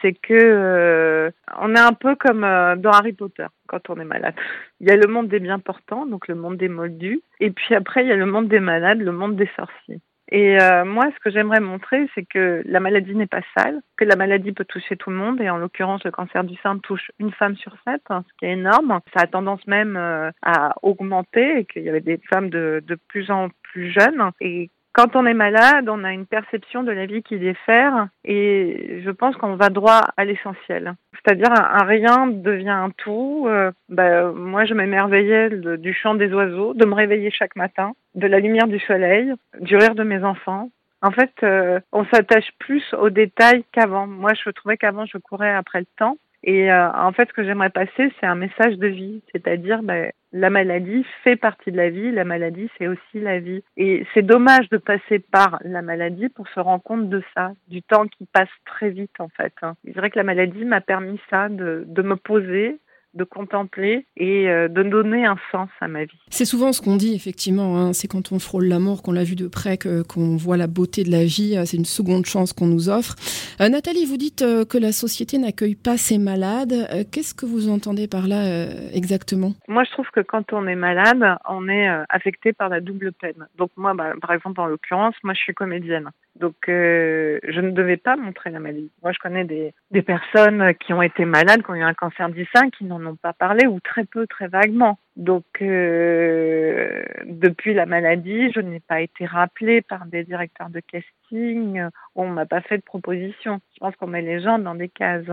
c'est 0.00 0.12
que 0.12 0.32
euh, 0.32 1.30
on 1.60 1.74
est 1.74 1.80
un 1.80 1.92
peu 1.92 2.14
comme 2.14 2.40
dans 2.40 2.90
Harry 2.90 3.12
Potter 3.12 3.46
quand 3.66 3.90
on 3.90 4.00
est 4.00 4.04
malade. 4.04 4.34
Il 4.80 4.88
y 4.88 4.90
a 4.90 4.96
le 4.96 5.08
monde 5.08 5.28
des 5.28 5.40
bien 5.40 5.58
portants, 5.58 6.06
donc 6.06 6.28
le 6.28 6.34
monde 6.34 6.56
des 6.56 6.68
moldus, 6.68 7.20
et 7.40 7.50
puis 7.50 7.74
après 7.74 8.04
il 8.04 8.08
y 8.08 8.12
a 8.12 8.16
le 8.16 8.26
monde 8.26 8.48
des 8.48 8.60
malades, 8.60 9.00
le 9.00 9.12
monde 9.12 9.36
des 9.36 9.50
sorciers. 9.56 10.00
Et 10.30 10.60
euh, 10.60 10.84
moi, 10.84 11.06
ce 11.14 11.20
que 11.20 11.30
j'aimerais 11.30 11.60
montrer, 11.60 12.08
c'est 12.14 12.24
que 12.24 12.62
la 12.66 12.80
maladie 12.80 13.14
n'est 13.14 13.26
pas 13.26 13.40
sale, 13.56 13.80
que 13.96 14.04
la 14.04 14.16
maladie 14.16 14.52
peut 14.52 14.66
toucher 14.66 14.96
tout 14.96 15.08
le 15.10 15.16
monde, 15.16 15.40
et 15.40 15.48
en 15.48 15.56
l'occurrence, 15.56 16.04
le 16.04 16.10
cancer 16.10 16.44
du 16.44 16.54
sein 16.62 16.78
touche 16.78 17.10
une 17.18 17.32
femme 17.32 17.56
sur 17.56 17.74
sept, 17.86 18.02
hein, 18.10 18.24
ce 18.28 18.32
qui 18.38 18.44
est 18.44 18.52
énorme. 18.52 19.00
Ça 19.14 19.22
a 19.22 19.26
tendance 19.26 19.66
même 19.66 19.96
euh, 19.96 20.30
à 20.42 20.74
augmenter, 20.82 21.60
et 21.60 21.64
qu'il 21.64 21.82
y 21.82 21.88
avait 21.88 22.02
des 22.02 22.20
femmes 22.30 22.50
de, 22.50 22.82
de 22.86 22.98
plus 23.08 23.30
en 23.30 23.48
plus 23.62 23.90
jeunes, 23.90 24.30
et 24.40 24.70
quand 24.98 25.14
on 25.14 25.26
est 25.26 25.34
malade, 25.34 25.88
on 25.88 26.02
a 26.02 26.12
une 26.12 26.26
perception 26.26 26.82
de 26.82 26.90
la 26.90 27.06
vie 27.06 27.22
qui 27.22 27.38
diffère 27.38 28.08
et 28.24 29.00
je 29.04 29.10
pense 29.12 29.36
qu'on 29.36 29.54
va 29.54 29.68
droit 29.68 30.00
à 30.16 30.24
l'essentiel. 30.24 30.94
C'est-à-dire 31.14 31.52
un, 31.52 31.84
rien 31.84 32.26
devient 32.26 32.70
un 32.70 32.90
tout. 32.90 33.46
Euh, 33.46 33.70
bah, 33.88 34.32
moi, 34.32 34.64
je 34.64 34.74
m'émerveillais 34.74 35.50
du 35.50 35.94
chant 35.94 36.16
des 36.16 36.34
oiseaux, 36.34 36.74
de 36.74 36.84
me 36.84 36.94
réveiller 36.94 37.30
chaque 37.30 37.54
matin, 37.54 37.92
de 38.16 38.26
la 38.26 38.40
lumière 38.40 38.66
du 38.66 38.80
soleil, 38.80 39.32
du 39.60 39.76
rire 39.76 39.94
de 39.94 40.02
mes 40.02 40.24
enfants. 40.24 40.68
En 41.00 41.12
fait, 41.12 41.30
euh, 41.44 41.78
on 41.92 42.04
s'attache 42.06 42.50
plus 42.58 42.82
aux 42.94 43.10
détails 43.10 43.64
qu'avant. 43.70 44.08
Moi, 44.08 44.32
je 44.34 44.50
trouvais 44.50 44.78
qu'avant, 44.78 45.06
je 45.06 45.18
courais 45.18 45.54
après 45.54 45.78
le 45.78 45.86
temps. 45.96 46.16
Et 46.44 46.70
euh, 46.70 46.92
en 46.92 47.12
fait, 47.12 47.28
ce 47.28 47.34
que 47.34 47.44
j'aimerais 47.44 47.70
passer, 47.70 48.12
c'est 48.20 48.26
un 48.26 48.36
message 48.36 48.76
de 48.78 48.86
vie, 48.86 49.22
c'est-à-dire 49.32 49.82
ben, 49.82 50.12
la 50.32 50.50
maladie 50.50 51.04
fait 51.24 51.36
partie 51.36 51.72
de 51.72 51.76
la 51.76 51.90
vie, 51.90 52.12
la 52.12 52.24
maladie 52.24 52.68
c'est 52.78 52.86
aussi 52.86 53.20
la 53.20 53.40
vie. 53.40 53.62
Et 53.76 54.06
c'est 54.14 54.22
dommage 54.22 54.68
de 54.68 54.76
passer 54.76 55.18
par 55.18 55.58
la 55.64 55.82
maladie 55.82 56.28
pour 56.28 56.46
se 56.48 56.60
rendre 56.60 56.82
compte 56.82 57.08
de 57.08 57.22
ça, 57.34 57.52
du 57.68 57.82
temps 57.82 58.06
qui 58.06 58.26
passe 58.26 58.48
très 58.66 58.90
vite 58.90 59.18
en 59.18 59.28
fait. 59.28 59.52
Hein. 59.62 59.74
Je 59.84 59.92
dirais 59.92 60.10
que 60.10 60.18
la 60.18 60.24
maladie 60.24 60.64
m'a 60.64 60.80
permis 60.80 61.20
ça, 61.30 61.48
de, 61.48 61.84
de 61.86 62.02
me 62.02 62.16
poser, 62.16 62.78
de 63.18 63.24
contempler 63.24 64.06
et 64.16 64.48
euh, 64.48 64.68
de 64.68 64.82
donner 64.82 65.26
un 65.26 65.36
sens 65.52 65.68
à 65.80 65.88
ma 65.88 66.04
vie. 66.04 66.18
C'est 66.30 66.46
souvent 66.46 66.72
ce 66.72 66.80
qu'on 66.80 66.96
dit, 66.96 67.14
effectivement. 67.14 67.76
Hein. 67.76 67.92
c'est 67.92 68.08
quand 68.08 68.32
on 68.32 68.38
frôle 68.38 68.66
la 68.66 68.78
mort, 68.78 69.02
qu'on 69.02 69.12
l'a 69.12 69.24
vu 69.24 69.34
de 69.34 69.48
près, 69.48 69.76
qu'on 69.76 70.36
voit 70.36 70.56
la 70.56 70.68
beauté 70.68 71.02
de 71.02 71.10
la 71.10 71.24
vie. 71.24 71.56
Euh, 71.56 71.64
c'est 71.66 71.76
une 71.76 71.84
seconde 71.84 72.24
chance 72.24 72.54
qu'on 72.54 72.66
nous 72.66 72.88
offre. 72.88 73.16
Euh, 73.60 73.68
Nathalie, 73.68 74.06
vous 74.06 74.16
dites 74.16 74.44
que 74.68 74.78
la 74.78 74.92
société 74.92 75.36
n'accueille 75.36 75.74
pas 75.74 75.96
ses 75.96 76.18
malades. 76.18 76.72
Qu'est-ce 77.12 77.34
que 77.34 77.44
vous 77.44 77.68
entendez 77.68 78.06
par 78.06 78.28
là 78.28 78.68
exactement? 78.94 79.52
Moi, 79.66 79.82
je 79.84 79.90
trouve 79.90 80.08
que 80.12 80.20
quand 80.20 80.52
on 80.52 80.66
est 80.66 80.76
malade, 80.76 81.24
on 81.48 81.68
est 81.68 81.88
affecté 82.08 82.52
par 82.52 82.68
la 82.68 82.80
double 82.80 83.12
peine. 83.12 83.48
Donc 83.58 83.70
moi, 83.76 83.94
bah, 83.94 84.12
par 84.20 84.32
exemple, 84.32 84.60
en 84.60 84.66
l'occurrence, 84.66 85.14
moi, 85.24 85.34
je 85.34 85.40
suis 85.40 85.54
comédienne. 85.54 86.10
Donc, 86.38 86.68
euh, 86.68 87.40
je 87.48 87.60
ne 87.60 87.72
devais 87.72 87.96
pas 87.96 88.16
montrer 88.16 88.50
la 88.50 88.60
maladie. 88.60 88.92
Moi, 89.02 89.12
je 89.12 89.18
connais 89.18 89.44
des, 89.44 89.74
des 89.90 90.02
personnes 90.02 90.72
qui 90.74 90.92
ont 90.92 91.02
été 91.02 91.24
malades, 91.24 91.62
qui 91.62 91.70
ont 91.70 91.74
eu 91.74 91.82
un 91.82 91.94
cancer 91.94 92.28
du 92.28 92.46
sein, 92.54 92.70
qui 92.70 92.84
n'en 92.84 93.04
ont 93.04 93.16
pas 93.16 93.32
parlé 93.32 93.66
ou 93.66 93.80
très 93.80 94.04
peu, 94.04 94.26
très 94.28 94.46
vaguement. 94.46 94.98
Donc, 95.16 95.44
euh, 95.62 97.02
depuis 97.24 97.74
la 97.74 97.86
maladie, 97.86 98.52
je 98.52 98.60
n'ai 98.60 98.78
pas 98.78 99.00
été 99.00 99.26
rappelée 99.26 99.82
par 99.82 100.06
des 100.06 100.22
directeurs 100.22 100.70
de 100.70 100.80
casting. 100.80 101.82
On 102.14 102.28
m'a 102.28 102.46
pas 102.46 102.60
fait 102.60 102.78
de 102.78 102.82
proposition. 102.82 103.60
Je 103.74 103.80
pense 103.80 103.96
qu'on 103.96 104.06
met 104.06 104.22
les 104.22 104.40
gens 104.40 104.60
dans 104.60 104.76
des 104.76 104.88
cases. 104.88 105.26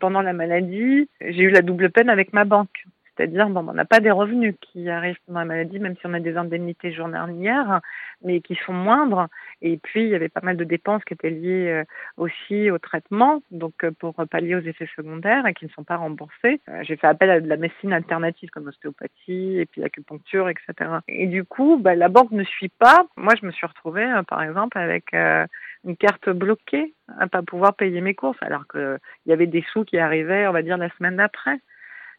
Pendant 0.00 0.22
la 0.22 0.32
maladie, 0.32 1.08
j'ai 1.20 1.42
eu 1.42 1.50
la 1.50 1.62
double 1.62 1.90
peine 1.90 2.10
avec 2.10 2.32
ma 2.32 2.44
banque. 2.44 2.84
C'est-à-dire, 3.16 3.48
bon, 3.48 3.66
on 3.68 3.74
n'a 3.74 3.84
pas 3.84 4.00
des 4.00 4.10
revenus 4.10 4.54
qui 4.60 4.88
arrivent 4.90 5.18
pendant 5.26 5.40
la 5.40 5.44
maladie, 5.44 5.78
même 5.78 5.96
si 5.96 6.06
on 6.06 6.14
a 6.14 6.20
des 6.20 6.36
indemnités 6.36 6.92
journalières, 6.92 7.80
mais 8.22 8.40
qui 8.40 8.56
sont 8.66 8.72
moindres. 8.72 9.28
Et 9.62 9.76
puis, 9.76 10.02
il 10.02 10.08
y 10.08 10.14
avait 10.14 10.28
pas 10.28 10.40
mal 10.42 10.56
de 10.56 10.64
dépenses 10.64 11.04
qui 11.04 11.14
étaient 11.14 11.30
liées 11.30 11.68
euh, 11.68 11.84
aussi 12.16 12.70
au 12.70 12.78
traitement, 12.78 13.42
donc 13.50 13.84
euh, 13.84 13.90
pour 13.92 14.14
pallier 14.30 14.56
aux 14.56 14.60
effets 14.60 14.88
secondaires 14.96 15.46
et 15.46 15.54
qui 15.54 15.64
ne 15.64 15.70
sont 15.70 15.84
pas 15.84 15.96
remboursés. 15.96 16.60
Euh, 16.68 16.82
j'ai 16.82 16.96
fait 16.96 17.06
appel 17.06 17.30
à 17.30 17.40
de 17.40 17.48
la 17.48 17.56
médecine 17.56 17.92
alternative 17.92 18.50
comme 18.50 18.66
l'ostéopathie 18.66 19.58
et 19.58 19.66
puis 19.66 19.80
l'acupuncture, 19.80 20.48
etc. 20.48 20.90
Et 21.08 21.26
du 21.26 21.44
coup, 21.44 21.78
bah, 21.80 21.94
la 21.94 22.08
banque 22.08 22.32
ne 22.32 22.44
suit 22.44 22.68
pas. 22.68 23.06
Moi, 23.16 23.34
je 23.40 23.46
me 23.46 23.52
suis 23.52 23.66
retrouvée, 23.66 24.06
par 24.28 24.42
exemple, 24.42 24.78
avec 24.78 25.12
une 25.12 25.96
carte 25.96 26.30
bloquée 26.30 26.94
à 27.18 27.26
pas 27.26 27.42
pouvoir 27.42 27.74
payer 27.74 28.00
mes 28.00 28.14
courses, 28.14 28.38
alors 28.40 28.66
qu'il 28.66 28.98
y 29.26 29.32
avait 29.32 29.46
des 29.46 29.64
sous 29.72 29.84
qui 29.84 29.98
arrivaient, 29.98 30.46
on 30.46 30.52
va 30.52 30.62
dire, 30.62 30.78
la 30.78 30.90
semaine 30.96 31.16
d'après. 31.16 31.58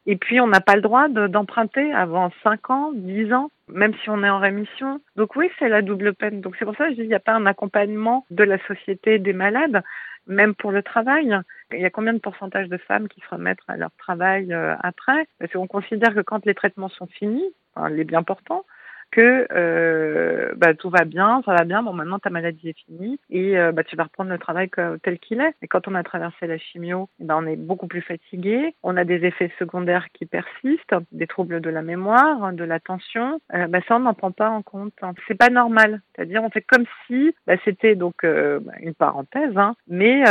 Et 0.06 0.16
puis, 0.18 0.40
on 0.40 0.48
n'a 0.48 0.62
pas 0.62 0.76
le 0.76 0.82
droit 0.82 1.08
d'emprunter 1.08 1.92
avant 1.94 2.32
5 2.44 2.70
ans, 2.70 2.92
10 2.94 3.34
ans, 3.34 3.50
même 3.68 3.94
si 4.04 4.10
on 4.10 4.24
est 4.24 4.30
en 4.30 4.40
rémission. 4.40 5.02
Donc 5.16 5.36
oui, 5.36 5.50
c'est 5.58 5.70
la 5.70 5.82
double 5.82 6.14
peine. 6.14 6.42
Donc 6.42 6.56
c'est 6.58 6.66
pour 6.66 6.76
ça 6.76 6.86
que 6.86 6.92
je 6.92 6.96
dis 6.96 7.02
qu'il 7.02 7.10
n'y 7.10 7.16
a 7.16 7.20
pas 7.20 7.34
un 7.34 7.46
accompagnement 7.46 8.26
de 8.30 8.44
la 8.44 8.60
société 8.68 9.18
des 9.18 9.34
malades, 9.34 9.84
même 10.28 10.54
pour 10.54 10.72
le 10.72 10.84
travail. 10.84 11.36
Il 11.72 11.80
y 11.80 11.86
a 11.86 11.90
combien 11.90 12.14
de 12.14 12.20
pourcentage 12.20 12.70
de 12.70 12.78
femmes 12.78 13.08
qui 13.08 13.22
se 13.22 13.30
remettent 13.30 13.60
à 13.68 13.78
leur 13.78 13.92
travail 13.98 14.54
euh, 14.54 14.76
après? 14.82 15.28
Parce 15.40 15.52
qu'on 15.52 15.68
considère 15.68 16.14
que 16.14 16.22
quand 16.22 16.46
les 16.46 16.54
traitements 16.54 16.90
sont 16.90 17.08
finis, 17.08 17.46
les 17.90 18.04
bien 18.04 18.24
portants, 18.24 18.64
que 19.12 19.48
euh, 19.52 20.54
bah, 20.56 20.74
tout 20.74 20.90
va 20.90 21.06
bien, 21.06 21.42
ça 21.46 21.54
va 21.54 21.64
bien, 21.64 21.84
bon 21.84 21.94
maintenant 21.94 22.20
ta 22.20 22.30
maladie 22.30 22.70
est 22.70 22.80
finie 22.86 23.20
et 23.30 23.58
euh, 23.58 23.72
bah, 23.72 23.84
tu 23.84 23.96
vas 23.96 24.04
reprendre 24.04 24.30
le 24.30 24.38
travail 24.38 24.70
tel 25.04 25.20
qu'il 25.20 25.42
est. 25.42 25.54
Et 25.62 25.68
quand 25.68 25.88
on 25.88 25.96
a 25.96 26.04
traversé 26.04 26.48
la 26.48 26.58
chimio, 26.58 27.10
bah, 27.20 27.36
on 27.38 27.46
est 27.46 27.56
beaucoup 27.56 27.88
plus 27.88 28.02
fatigué, 28.02 28.76
on 28.84 28.98
a 28.98 29.04
des 29.04 29.26
effets 29.26 29.52
secondaires 29.60 30.08
qui 30.14 30.26
persistent, 30.26 30.96
des 31.12 31.28
troubles 31.28 31.62
de 31.62 31.70
la 31.70 31.82
mémoire, 31.82 32.54
de 32.54 32.64
l'attention. 32.64 33.40
Euh, 33.54 33.68
bah, 33.68 33.80
ça 33.88 33.98
on 33.98 34.00
n'en 34.00 34.14
prend 34.14 34.32
pas 34.32 34.50
en 34.50 34.62
compte. 34.62 34.94
C'est 35.28 35.38
pas 35.38 35.50
normal. 35.50 36.02
C'est-à-dire 36.16 36.44
on 36.44 36.50
fait 36.50 36.62
comme 36.62 36.86
si 37.08 37.34
bah, 37.48 37.56
c'était 37.64 37.96
donc 37.96 38.24
euh, 38.24 38.60
bah, 38.60 38.74
une 38.80 38.94
parenthèse, 38.94 39.58
hein, 39.58 39.76
mais 39.88 40.24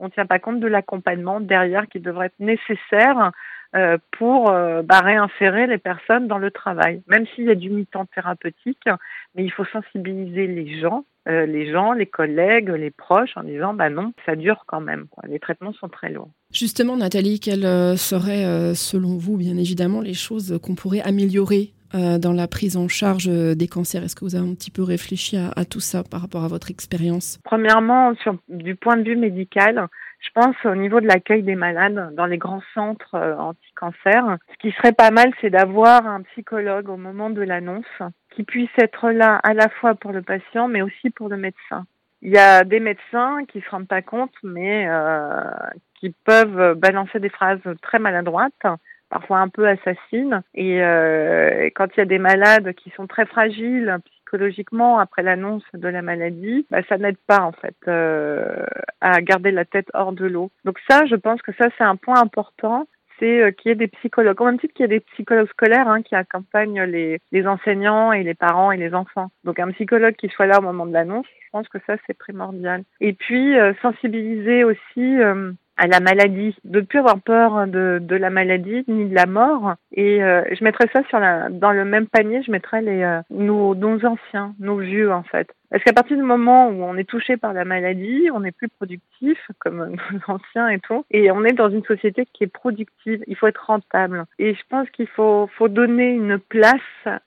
on 0.00 0.04
ne 0.04 0.10
tient 0.10 0.26
pas 0.26 0.38
compte 0.38 0.60
de 0.60 0.66
l'accompagnement 0.66 1.40
derrière 1.40 1.88
qui 1.88 2.00
devrait 2.00 2.26
être 2.26 2.40
nécessaire 2.40 3.32
euh, 3.76 3.98
pour 4.18 4.50
euh, 4.50 4.80
bah, 4.82 5.00
réinsérer 5.00 5.66
les 5.66 5.76
personnes 5.76 6.26
dans 6.26 6.38
le 6.38 6.50
travail. 6.50 7.02
Même 7.06 7.26
s'il 7.34 7.44
y 7.44 7.50
a 7.50 7.54
du 7.54 7.68
mi-temps 7.68 8.06
thérapeutique, 8.14 8.82
mais 9.34 9.44
il 9.44 9.52
faut 9.52 9.66
sensibiliser 9.66 10.46
les 10.46 10.80
gens, 10.80 11.04
euh, 11.28 11.44
les 11.44 11.70
gens, 11.70 11.92
les 11.92 12.06
collègues, 12.06 12.70
les 12.70 12.90
proches, 12.90 13.36
en 13.36 13.42
disant 13.42 13.74
bah 13.74 13.90
non, 13.90 14.14
ça 14.24 14.36
dure 14.36 14.64
quand 14.66 14.80
même. 14.80 15.06
Quoi. 15.10 15.24
Les 15.28 15.38
traitements 15.38 15.74
sont 15.74 15.90
très 15.90 16.10
lourds. 16.10 16.30
Justement, 16.50 16.96
Nathalie, 16.96 17.40
quelles 17.40 17.98
seraient, 17.98 18.74
selon 18.74 19.18
vous, 19.18 19.36
bien 19.36 19.58
évidemment, 19.58 20.00
les 20.00 20.14
choses 20.14 20.58
qu'on 20.62 20.74
pourrait 20.74 21.02
améliorer 21.02 21.74
dans 21.92 22.32
la 22.32 22.48
prise 22.48 22.78
en 22.78 22.88
charge 22.88 23.28
des 23.28 23.68
cancers? 23.68 24.02
Est-ce 24.02 24.16
que 24.16 24.24
vous 24.24 24.34
avez 24.34 24.48
un 24.48 24.54
petit 24.54 24.70
peu 24.70 24.82
réfléchi 24.82 25.36
à, 25.36 25.50
à 25.56 25.66
tout 25.66 25.80
ça 25.80 26.04
par 26.04 26.22
rapport 26.22 26.42
à 26.42 26.48
votre 26.48 26.70
expérience? 26.70 27.38
Premièrement, 27.44 28.14
sur, 28.22 28.36
du 28.48 28.76
point 28.76 28.96
de 28.96 29.02
vue 29.02 29.16
médical, 29.16 29.88
je 30.18 30.30
pense 30.34 30.56
au 30.64 30.74
niveau 30.74 31.00
de 31.00 31.06
l'accueil 31.06 31.42
des 31.42 31.54
malades 31.54 32.14
dans 32.14 32.26
les 32.26 32.38
grands 32.38 32.62
centres 32.74 33.14
euh, 33.14 33.36
anti-cancer. 33.36 34.36
Ce 34.52 34.58
qui 34.58 34.72
serait 34.72 34.92
pas 34.92 35.10
mal, 35.10 35.32
c'est 35.40 35.50
d'avoir 35.50 36.06
un 36.06 36.22
psychologue 36.22 36.88
au 36.88 36.96
moment 36.96 37.30
de 37.30 37.42
l'annonce 37.42 37.84
qui 38.30 38.42
puisse 38.42 38.70
être 38.78 39.10
là 39.10 39.40
à 39.42 39.54
la 39.54 39.68
fois 39.68 39.94
pour 39.94 40.12
le 40.12 40.22
patient, 40.22 40.68
mais 40.68 40.82
aussi 40.82 41.10
pour 41.10 41.28
le 41.28 41.36
médecin. 41.36 41.86
Il 42.22 42.32
y 42.32 42.38
a 42.38 42.64
des 42.64 42.80
médecins 42.80 43.44
qui 43.46 43.60
se 43.60 43.70
rendent 43.70 43.86
pas 43.86 44.02
compte, 44.02 44.34
mais 44.42 44.86
euh, 44.88 45.40
qui 45.94 46.10
peuvent 46.24 46.74
balancer 46.74 47.20
des 47.20 47.28
phrases 47.28 47.60
très 47.80 48.00
maladroites, 48.00 48.66
parfois 49.08 49.38
un 49.38 49.48
peu 49.48 49.68
assassines. 49.68 50.42
Et, 50.54 50.82
euh, 50.82 51.70
quand 51.76 51.86
il 51.96 51.98
y 51.98 52.02
a 52.02 52.06
des 52.06 52.18
malades 52.18 52.72
qui 52.74 52.90
sont 52.90 53.06
très 53.06 53.26
fragiles 53.26 53.98
psychologiquement 54.28 54.98
après 54.98 55.22
l'annonce 55.22 55.64
de 55.72 55.88
la 55.88 56.02
maladie, 56.02 56.66
bah, 56.70 56.82
ça 56.88 56.98
n'aide 56.98 57.16
pas 57.26 57.40
en 57.40 57.52
fait 57.52 57.76
euh, 57.88 58.64
à 59.00 59.20
garder 59.22 59.50
la 59.50 59.64
tête 59.64 59.88
hors 59.94 60.12
de 60.12 60.26
l'eau. 60.26 60.50
Donc 60.64 60.78
ça, 60.88 61.06
je 61.06 61.16
pense 61.16 61.40
que 61.42 61.52
ça 61.58 61.68
c'est 61.78 61.84
un 61.84 61.96
point 61.96 62.20
important 62.20 62.86
c'est 63.18 63.42
euh, 63.42 63.50
qu'il 63.50 63.70
y 63.70 63.72
ait 63.72 63.74
des 63.74 63.88
psychologues, 63.88 64.40
au 64.40 64.44
même 64.44 64.60
titre 64.60 64.74
qu'il 64.74 64.84
y 64.84 64.92
a 64.92 64.96
des 64.96 65.00
psychologues 65.00 65.48
scolaires 65.48 65.88
hein, 65.88 66.02
qui 66.02 66.14
accompagnent 66.14 66.82
les, 66.82 67.18
enseignants 67.48 68.12
et 68.12 68.22
les 68.22 68.34
parents 68.34 68.70
et 68.70 68.76
les 68.76 68.94
enfants. 68.94 69.30
Donc 69.42 69.58
un 69.58 69.72
psychologue 69.72 70.14
qui 70.14 70.28
soit 70.28 70.46
là 70.46 70.60
au 70.60 70.62
moment 70.62 70.86
de 70.86 70.92
l'annonce, 70.92 71.26
je 71.44 71.50
pense 71.50 71.68
que 71.68 71.78
ça 71.84 71.96
c'est 72.06 72.16
primordial. 72.16 72.84
Et 73.00 73.14
puis 73.14 73.58
euh, 73.58 73.72
sensibiliser 73.82 74.62
aussi 74.62 75.16
à 75.78 75.86
la 75.86 76.00
maladie, 76.00 76.54
de 76.64 76.80
ne 76.80 76.84
plus 76.84 76.98
avoir 76.98 77.20
peur 77.20 77.66
de, 77.66 78.00
la 78.10 78.30
maladie 78.30 78.84
ni 78.88 79.06
de 79.06 79.14
la 79.14 79.26
mort. 79.26 79.74
Et 79.92 80.18
je 80.18 80.64
mettrais 80.64 80.88
ça 80.92 81.02
sur 81.08 81.18
la, 81.18 81.48
dans 81.48 81.72
le 81.72 81.84
même 81.84 82.06
panier, 82.06 82.42
je 82.42 82.50
mettrais 82.50 82.82
les, 82.82 83.20
nos, 83.30 83.74
nos 83.74 84.04
anciens, 84.04 84.54
nos 84.58 84.76
vieux 84.76 85.12
en 85.12 85.22
fait. 85.22 85.48
Parce 85.70 85.84
qu'à 85.84 85.92
partir 85.92 86.16
du 86.16 86.22
moment 86.22 86.68
où 86.68 86.82
on 86.82 86.96
est 86.96 87.08
touché 87.08 87.36
par 87.36 87.52
la 87.52 87.64
maladie, 87.64 88.30
on 88.32 88.40
n'est 88.40 88.52
plus 88.52 88.68
productif, 88.68 89.38
comme 89.58 89.96
nos 90.12 90.34
anciens 90.34 90.68
et 90.68 90.80
tout, 90.80 91.04
et 91.10 91.30
on 91.30 91.44
est 91.44 91.52
dans 91.52 91.68
une 91.68 91.84
société 91.84 92.26
qui 92.32 92.44
est 92.44 92.52
productive. 92.52 93.22
Il 93.26 93.36
faut 93.36 93.46
être 93.46 93.66
rentable. 93.66 94.24
Et 94.38 94.54
je 94.54 94.62
pense 94.68 94.88
qu'il 94.90 95.08
faut, 95.08 95.48
donner 95.68 96.08
une 96.08 96.38
place 96.38 96.80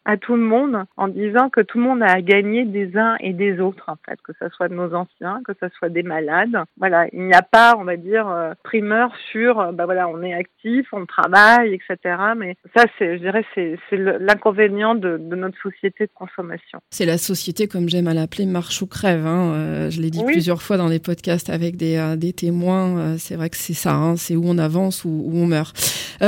à 0.03 0.17
tout 0.17 0.36
le 0.36 0.41
monde 0.41 0.86
en 0.98 1.07
disant 1.07 1.50
que 1.50 1.62
tout 1.62 1.77
le 1.77 1.83
monde 1.83 2.01
a 2.01 2.12
à 2.12 2.21
gagner 2.21 2.65
des 2.65 2.98
uns 2.98 3.15
et 3.19 3.33
des 3.33 3.60
autres, 3.60 3.86
en 3.88 3.98
fait, 4.03 4.19
que 4.24 4.31
ce 4.39 4.50
soit 4.50 4.67
de 4.67 4.74
nos 4.74 4.95
anciens, 4.95 5.41
que 5.45 5.53
ce 5.60 5.67
soit 5.77 5.89
des 5.89 6.01
malades. 6.01 6.57
Voilà, 6.77 7.05
il 7.13 7.21
n'y 7.27 7.33
a 7.33 7.43
pas, 7.43 7.75
on 7.77 7.83
va 7.83 7.98
dire, 7.98 8.27
euh, 8.27 8.53
primeur 8.63 9.15
sur, 9.31 9.74
bah 9.74 9.86
voilà, 9.86 10.07
on 10.07 10.24
est 10.24 10.33
actif, 10.33 10.88
on 10.91 11.05
travaille, 11.05 11.75
etc. 11.75 12.17
Mais 12.36 12.55
ça, 12.75 12.86
je 13.00 13.17
dirais, 13.17 13.45
c'est 13.53 13.77
l'inconvénient 13.91 14.95
de, 14.95 15.17
de 15.17 15.36
notre 15.36 15.62
société 15.62 16.05
de 16.05 16.12
consommation. 16.15 16.79
C'est 16.89 17.05
la 17.05 17.19
société, 17.19 17.67
comme 17.67 17.88
j'aime 17.88 18.07
à 18.07 18.15
la 18.15 18.27
marche 18.39 18.81
ou 18.81 18.88
crève. 18.88 19.25
Hein. 19.25 19.53
Euh, 19.53 19.89
je 19.89 20.01
l'ai 20.01 20.09
dit 20.09 20.23
plusieurs 20.23 20.61
fois 20.61 20.77
dans 20.77 20.88
les 20.88 21.00
podcasts 21.00 21.50
avec 21.50 21.75
des, 21.75 21.97
euh, 21.97 22.15
des 22.15 22.33
témoins. 22.33 22.97
Euh, 22.97 23.15
c'est 23.17 23.35
vrai 23.35 23.50
que 23.50 23.57
c'est 23.57 23.73
ça, 23.73 23.93
hein. 23.93 24.15
c'est 24.15 24.35
où 24.35 24.43
on 24.45 24.57
avance 24.57 25.05
ou 25.05 25.09
où, 25.09 25.38
on 25.38 25.47
meurt. 25.47 25.75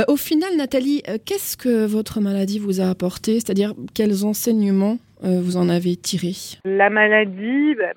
au 0.08 0.16
final, 0.16 0.50
Nathalie, 0.56 1.02
qu'est-ce 1.24 1.56
que 1.56 1.86
votre 1.86 2.20
maladie 2.20 2.58
vous 2.58 2.80
a 2.80 2.88
apporté? 2.88 3.34
C'est-à-dire 3.34 3.74
quels 3.94 4.24
enseignements 4.24 4.98
vous 5.22 5.56
en 5.56 5.68
avez 5.70 5.96
tiré? 5.96 6.32
La 6.64 6.90
maladie, 6.90 7.74
ben, 7.76 7.94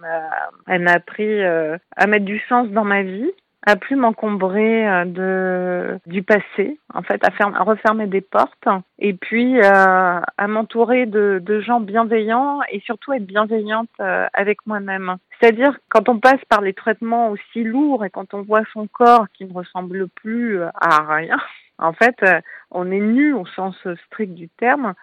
elle 0.67 0.81
m'a 0.81 0.93
appris 0.93 1.43
à 1.43 2.07
mettre 2.07 2.25
du 2.25 2.39
sens 2.47 2.69
dans 2.69 2.85
ma 2.85 3.03
vie 3.03 3.31
à 3.67 3.75
plus 3.75 3.97
m'encombrer 3.97 4.87
euh, 4.87 5.03
de 5.03 5.99
du 6.05 6.23
passé, 6.23 6.79
en 6.93 7.01
fait, 7.01 7.21
à, 7.27 7.31
faire, 7.31 7.53
à 7.53 7.63
refermer 7.63 8.07
des 8.07 8.21
portes, 8.21 8.69
et 8.97 9.13
puis 9.13 9.59
euh, 9.59 10.21
à 10.37 10.47
m'entourer 10.47 11.05
de, 11.05 11.41
de, 11.43 11.59
gens 11.59 11.81
bienveillants 11.81 12.61
et 12.71 12.79
surtout 12.79 13.11
être 13.11 13.25
bienveillante 13.25 13.89
euh, 13.99 14.25
avec 14.33 14.65
moi-même. 14.65 15.17
C'est-à-dire 15.39 15.77
quand 15.89 16.07
on 16.07 16.17
passe 16.17 16.43
par 16.47 16.61
les 16.61 16.71
traitements 16.71 17.29
aussi 17.29 17.65
lourds 17.65 18.05
et 18.05 18.09
quand 18.09 18.33
on 18.33 18.41
voit 18.41 18.63
son 18.71 18.87
corps 18.87 19.27
qui 19.33 19.43
ne 19.43 19.53
ressemble 19.53 20.07
plus 20.07 20.61
à 20.61 21.15
rien, 21.15 21.37
en 21.77 21.91
fait, 21.91 22.15
on 22.71 22.89
est 22.89 23.01
nu 23.01 23.33
au 23.33 23.45
sens 23.45 23.75
strict 24.05 24.33
du 24.33 24.47
terme. 24.47 24.93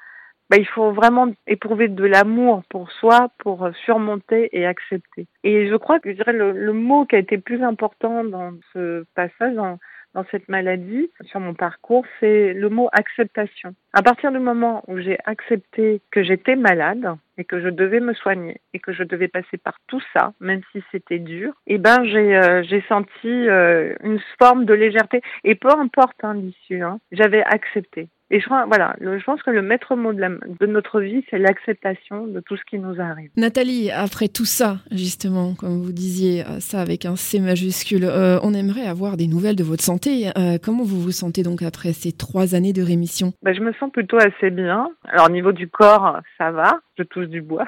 Bah, 0.54 0.60
il 0.60 0.68
faut 0.68 0.92
vraiment 0.92 1.32
éprouver 1.48 1.88
de 1.88 2.04
l'amour 2.04 2.62
pour 2.70 2.92
soi 2.92 3.28
pour 3.38 3.68
surmonter 3.84 4.56
et 4.56 4.66
accepter. 4.66 5.26
Et 5.42 5.68
je 5.68 5.74
crois 5.74 5.98
que 5.98 6.12
je 6.12 6.14
dirais 6.14 6.32
le, 6.32 6.72
mot 6.72 7.06
qui 7.06 7.16
a 7.16 7.18
été 7.18 7.38
plus 7.38 7.60
important 7.64 8.22
dans 8.22 8.52
ce 8.72 9.04
passage, 9.16 9.56
dans 9.56 10.24
cette 10.30 10.48
maladie, 10.48 11.10
sur 11.24 11.40
mon 11.40 11.54
parcours, 11.54 12.04
c'est 12.20 12.52
le 12.52 12.68
mot 12.68 12.88
acceptation. 12.92 13.74
À 13.94 14.02
partir 14.02 14.30
du 14.30 14.38
moment 14.38 14.84
où 14.86 15.00
j'ai 15.00 15.18
accepté 15.24 16.00
que 16.12 16.22
j'étais 16.22 16.54
malade 16.54 17.04
et 17.38 17.44
que 17.44 17.60
je 17.60 17.68
devais 17.68 18.00
me 18.00 18.14
soigner 18.14 18.60
et 18.72 18.78
que 18.78 18.92
je 18.92 19.02
devais 19.02 19.28
passer 19.28 19.56
par 19.56 19.74
tout 19.86 20.02
ça, 20.12 20.32
même 20.40 20.62
si 20.72 20.82
c'était 20.92 21.18
dur, 21.18 21.52
eh 21.66 21.78
ben 21.78 22.04
j'ai 22.04 22.36
euh, 22.36 22.62
j'ai 22.62 22.82
senti 22.88 23.26
euh, 23.26 23.94
une 24.02 24.20
forme 24.38 24.64
de 24.64 24.74
légèreté 24.74 25.20
et 25.44 25.54
peu 25.54 25.70
importe 25.70 26.22
hein, 26.22 26.34
l'issue, 26.34 26.82
hein, 26.82 26.98
j'avais 27.12 27.42
accepté. 27.42 28.08
Et 28.30 28.40
je, 28.40 28.48
voilà, 28.48 28.96
je 29.00 29.24
pense 29.24 29.42
que 29.42 29.50
le 29.50 29.60
maître 29.60 29.94
mot 29.96 30.12
de, 30.12 30.20
la, 30.20 30.28
de 30.28 30.66
notre 30.66 31.00
vie, 31.00 31.24
c'est 31.30 31.38
l'acceptation 31.38 32.26
de 32.26 32.40
tout 32.40 32.56
ce 32.56 32.62
qui 32.64 32.78
nous 32.78 33.00
arrive. 33.00 33.30
Nathalie, 33.36 33.90
après 33.90 34.28
tout 34.28 34.46
ça, 34.46 34.78
justement, 34.90 35.54
comme 35.54 35.82
vous 35.82 35.92
disiez, 35.92 36.40
euh, 36.42 36.58
ça 36.58 36.80
avec 36.80 37.04
un 37.04 37.16
C 37.16 37.38
majuscule, 37.38 38.04
euh, 38.04 38.40
on 38.42 38.54
aimerait 38.54 38.86
avoir 38.86 39.16
des 39.18 39.26
nouvelles 39.26 39.56
de 39.56 39.62
votre 39.62 39.84
santé. 39.84 40.30
Euh, 40.38 40.56
comment 40.60 40.84
vous 40.84 41.00
vous 41.00 41.12
sentez 41.12 41.42
donc 41.42 41.62
après 41.62 41.92
ces 41.92 42.12
trois 42.12 42.54
années 42.54 42.72
de 42.72 42.82
rémission? 42.82 43.34
Ben, 43.42 43.54
Je 43.54 43.60
me 43.60 43.72
sens 43.74 43.92
plutôt 43.92 44.16
assez 44.16 44.50
bien. 44.50 44.88
Alors 45.04 45.26
au 45.26 45.32
niveau 45.32 45.52
du 45.52 45.68
corps, 45.68 46.18
ça 46.38 46.50
va, 46.50 46.80
je 46.96 47.02
touche 47.02 47.28
du 47.28 47.42
bois. 47.42 47.66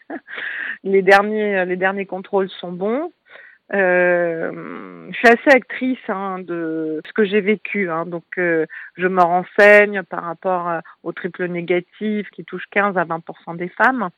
les, 0.84 1.02
derniers, 1.02 1.64
les 1.64 1.76
derniers 1.76 2.06
contrôles 2.06 2.50
sont 2.50 2.72
bons. 2.72 3.12
Euh, 3.74 5.08
je 5.10 5.16
suis 5.16 5.28
assez 5.28 5.50
actrice 5.50 5.98
hein, 6.08 6.38
de 6.38 7.02
ce 7.04 7.12
que 7.12 7.24
j'ai 7.24 7.40
vécu, 7.40 7.90
hein, 7.90 8.06
donc 8.06 8.24
euh, 8.38 8.64
je 8.96 9.08
me 9.08 9.20
renseigne 9.20 10.04
par 10.04 10.22
rapport 10.22 10.68
euh, 10.68 10.80
au 11.02 11.10
triple 11.10 11.46
négatif 11.48 12.30
qui 12.30 12.44
touche 12.44 12.62
15 12.70 12.96
à 12.96 13.04
20% 13.04 13.56
des 13.56 13.68
femmes, 13.68 14.10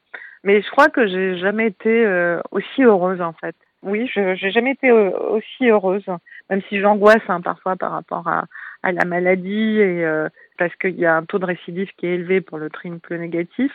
mais 0.45 0.61
je 0.61 0.71
crois 0.71 0.89
que 0.89 1.07
j'ai 1.07 1.39
jamais 1.39 1.69
été 1.69 2.07
aussi 2.51 2.83
heureuse 2.83 3.23
en 3.23 3.33
fait. 3.33 3.57
Oui, 3.83 4.11
je 4.13 4.35
j'ai 4.35 4.51
jamais 4.51 4.73
été 4.73 4.91
aussi 4.91 5.69
heureuse, 5.69 6.05
même 6.51 6.61
si 6.69 6.81
j'angoisse 6.81 7.23
hein, 7.29 7.41
parfois 7.41 7.77
par 7.77 7.93
rapport 7.93 8.29
à, 8.29 8.45
la 8.83 9.05
maladie 9.05 9.81
parce 10.57 10.75
qu'il 10.77 10.99
y 10.99 11.07
a 11.07 11.17
un 11.17 11.25
taux 11.25 11.39
de 11.39 11.47
récidive 11.47 11.91
qui 11.97 12.07
est 12.07 12.15
élevé 12.15 12.41
pour 12.41 12.59
le 12.59 12.71
triple 12.71 13.17
négatif, 13.17 13.73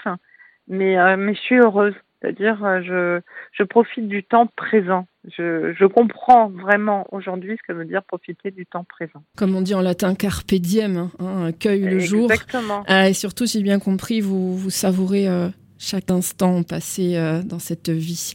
mais 0.67 1.17
mais 1.17 1.33
je 1.35 1.39
suis 1.39 1.59
heureuse. 1.59 1.95
C'est-à-dire, 2.23 2.63
euh, 2.63 2.81
je, 2.81 3.21
je 3.51 3.63
profite 3.63 4.07
du 4.07 4.23
temps 4.23 4.47
présent. 4.55 5.07
Je, 5.37 5.73
je 5.77 5.85
comprends 5.85 6.49
vraiment 6.49 7.05
aujourd'hui 7.11 7.57
ce 7.57 7.67
que 7.67 7.77
veut 7.77 7.83
dire 7.83 8.01
profiter 8.01 8.49
du 8.49 8.65
temps 8.65 8.85
présent. 8.85 9.23
Comme 9.37 9.53
on 9.55 9.61
dit 9.61 9.75
en 9.75 9.81
latin, 9.81 10.15
carpe 10.15 10.53
diem, 10.53 11.09
hein, 11.19 11.51
cueille 11.51 11.83
le 11.83 11.99
jour. 11.99 12.31
Exactement. 12.31 12.85
Euh, 12.89 13.07
et 13.07 13.13
surtout, 13.13 13.45
si 13.45 13.57
j'ai 13.57 13.63
bien 13.63 13.79
compris, 13.79 14.21
vous, 14.21 14.57
vous 14.57 14.69
savourez 14.69 15.27
euh, 15.27 15.49
chaque 15.83 16.09
instant 16.11 16.63
passé 16.63 17.15
euh, 17.15 17.43
dans 17.43 17.59
cette 17.59 17.89
vie. 17.89 18.33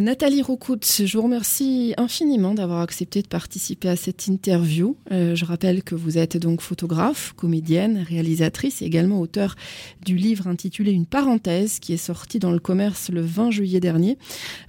Nathalie 0.00 0.42
Roucout, 0.42 0.80
je 0.84 1.16
vous 1.16 1.24
remercie 1.24 1.92
infiniment 1.96 2.54
d'avoir 2.54 2.80
accepté 2.80 3.20
de 3.20 3.26
participer 3.26 3.88
à 3.88 3.96
cette 3.96 4.28
interview. 4.28 4.96
Euh, 5.10 5.34
je 5.34 5.44
rappelle 5.44 5.82
que 5.82 5.96
vous 5.96 6.18
êtes 6.18 6.36
donc 6.36 6.60
photographe, 6.60 7.32
comédienne, 7.36 8.04
réalisatrice 8.08 8.80
et 8.80 8.84
également 8.84 9.20
auteur 9.20 9.56
du 10.04 10.16
livre 10.16 10.46
intitulé 10.46 10.92
Une 10.92 11.06
parenthèse 11.06 11.80
qui 11.80 11.92
est 11.92 11.96
sorti 11.96 12.38
dans 12.38 12.52
le 12.52 12.60
commerce 12.60 13.10
le 13.10 13.22
20 13.22 13.50
juillet 13.50 13.80
dernier. 13.80 14.16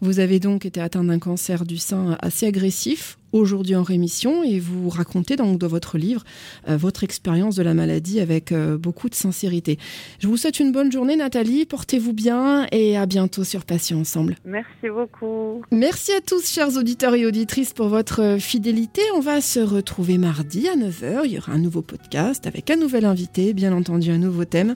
Vous 0.01 0.19
avez 0.19 0.39
donc 0.39 0.65
été 0.65 0.81
atteint 0.81 1.03
d'un 1.03 1.19
cancer 1.19 1.63
du 1.63 1.77
sein 1.77 2.17
assez 2.21 2.47
agressif 2.47 3.17
aujourd'hui 3.35 3.75
en 3.75 3.83
rémission 3.83 4.43
et 4.43 4.59
vous 4.59 4.89
racontez 4.89 5.35
donc 5.35 5.59
dans 5.59 5.67
votre 5.67 5.97
livre 5.97 6.23
euh, 6.69 6.77
votre 6.77 7.03
expérience 7.03 7.55
de 7.55 7.63
la 7.63 7.73
maladie 7.73 8.19
avec 8.19 8.51
euh, 8.51 8.77
beaucoup 8.77 9.09
de 9.09 9.15
sincérité. 9.15 9.77
Je 10.19 10.27
vous 10.27 10.37
souhaite 10.37 10.59
une 10.59 10.71
bonne 10.71 10.91
journée 10.91 11.15
Nathalie, 11.15 11.65
portez-vous 11.65 12.13
bien 12.13 12.67
et 12.71 12.97
à 12.97 13.05
bientôt 13.05 13.43
sur 13.43 13.65
Passion 13.65 13.99
Ensemble. 13.99 14.37
Merci 14.45 14.89
beaucoup. 14.89 15.61
Merci 15.71 16.13
à 16.13 16.21
tous 16.21 16.49
chers 16.49 16.77
auditeurs 16.77 17.15
et 17.15 17.25
auditrices 17.25 17.73
pour 17.73 17.89
votre 17.89 18.21
euh, 18.21 18.39
fidélité. 18.39 19.01
On 19.15 19.19
va 19.19 19.41
se 19.41 19.59
retrouver 19.59 20.17
mardi 20.17 20.69
à 20.69 20.75
9h, 20.75 21.21
il 21.25 21.33
y 21.33 21.37
aura 21.37 21.51
un 21.51 21.59
nouveau 21.59 21.81
podcast 21.81 22.47
avec 22.47 22.69
un 22.69 22.77
nouvel 22.77 23.03
invité, 23.03 23.53
bien 23.53 23.73
entendu 23.73 24.11
un 24.11 24.17
nouveau 24.17 24.45
thème. 24.45 24.75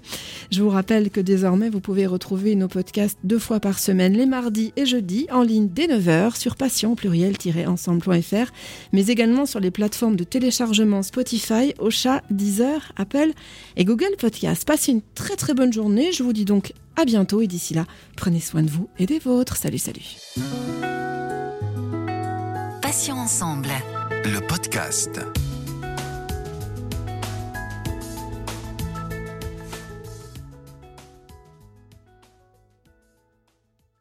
Je 0.51 0.61
vous 0.61 0.69
rappelle 0.69 1.09
que 1.09 1.21
désormais 1.21 1.69
vous 1.69 1.79
pouvez 1.79 2.05
retrouver 2.05 2.55
nos 2.55 2.67
podcasts 2.67 3.19
deux 3.23 3.39
fois 3.39 3.59
par 3.61 3.79
semaine 3.79 4.13
les 4.13 4.25
mardis 4.25 4.73
et 4.75 4.85
jeudis 4.85 5.27
en 5.31 5.43
ligne 5.43 5.69
dès 5.71 5.87
9h 5.87 6.37
sur 6.37 6.57
passion 6.57 6.95
pluriel-ensemble.fr 6.95 8.48
mais 8.93 9.07
également 9.07 9.45
sur 9.45 9.59
les 9.59 9.71
plateformes 9.71 10.15
de 10.15 10.23
téléchargement 10.23 11.03
Spotify, 11.03 11.73
Ocha, 11.79 12.21
Deezer, 12.29 12.91
Apple 12.97 13.31
et 13.75 13.85
Google 13.85 14.15
Podcast. 14.17 14.65
Passez 14.65 14.91
une 14.91 15.01
très 15.15 15.35
très 15.35 15.53
bonne 15.53 15.73
journée. 15.73 16.11
Je 16.11 16.23
vous 16.23 16.33
dis 16.33 16.45
donc 16.45 16.73
à 16.95 17.05
bientôt 17.05 17.41
et 17.41 17.47
d'ici 17.47 17.73
là, 17.73 17.85
prenez 18.15 18.39
soin 18.39 18.63
de 18.63 18.69
vous 18.69 18.89
et 18.97 19.05
des 19.05 19.19
vôtres. 19.19 19.57
Salut, 19.57 19.77
salut. 19.77 20.17
Passion 22.81 23.15
ensemble. 23.15 23.69
Le 24.25 24.45
podcast. 24.47 25.19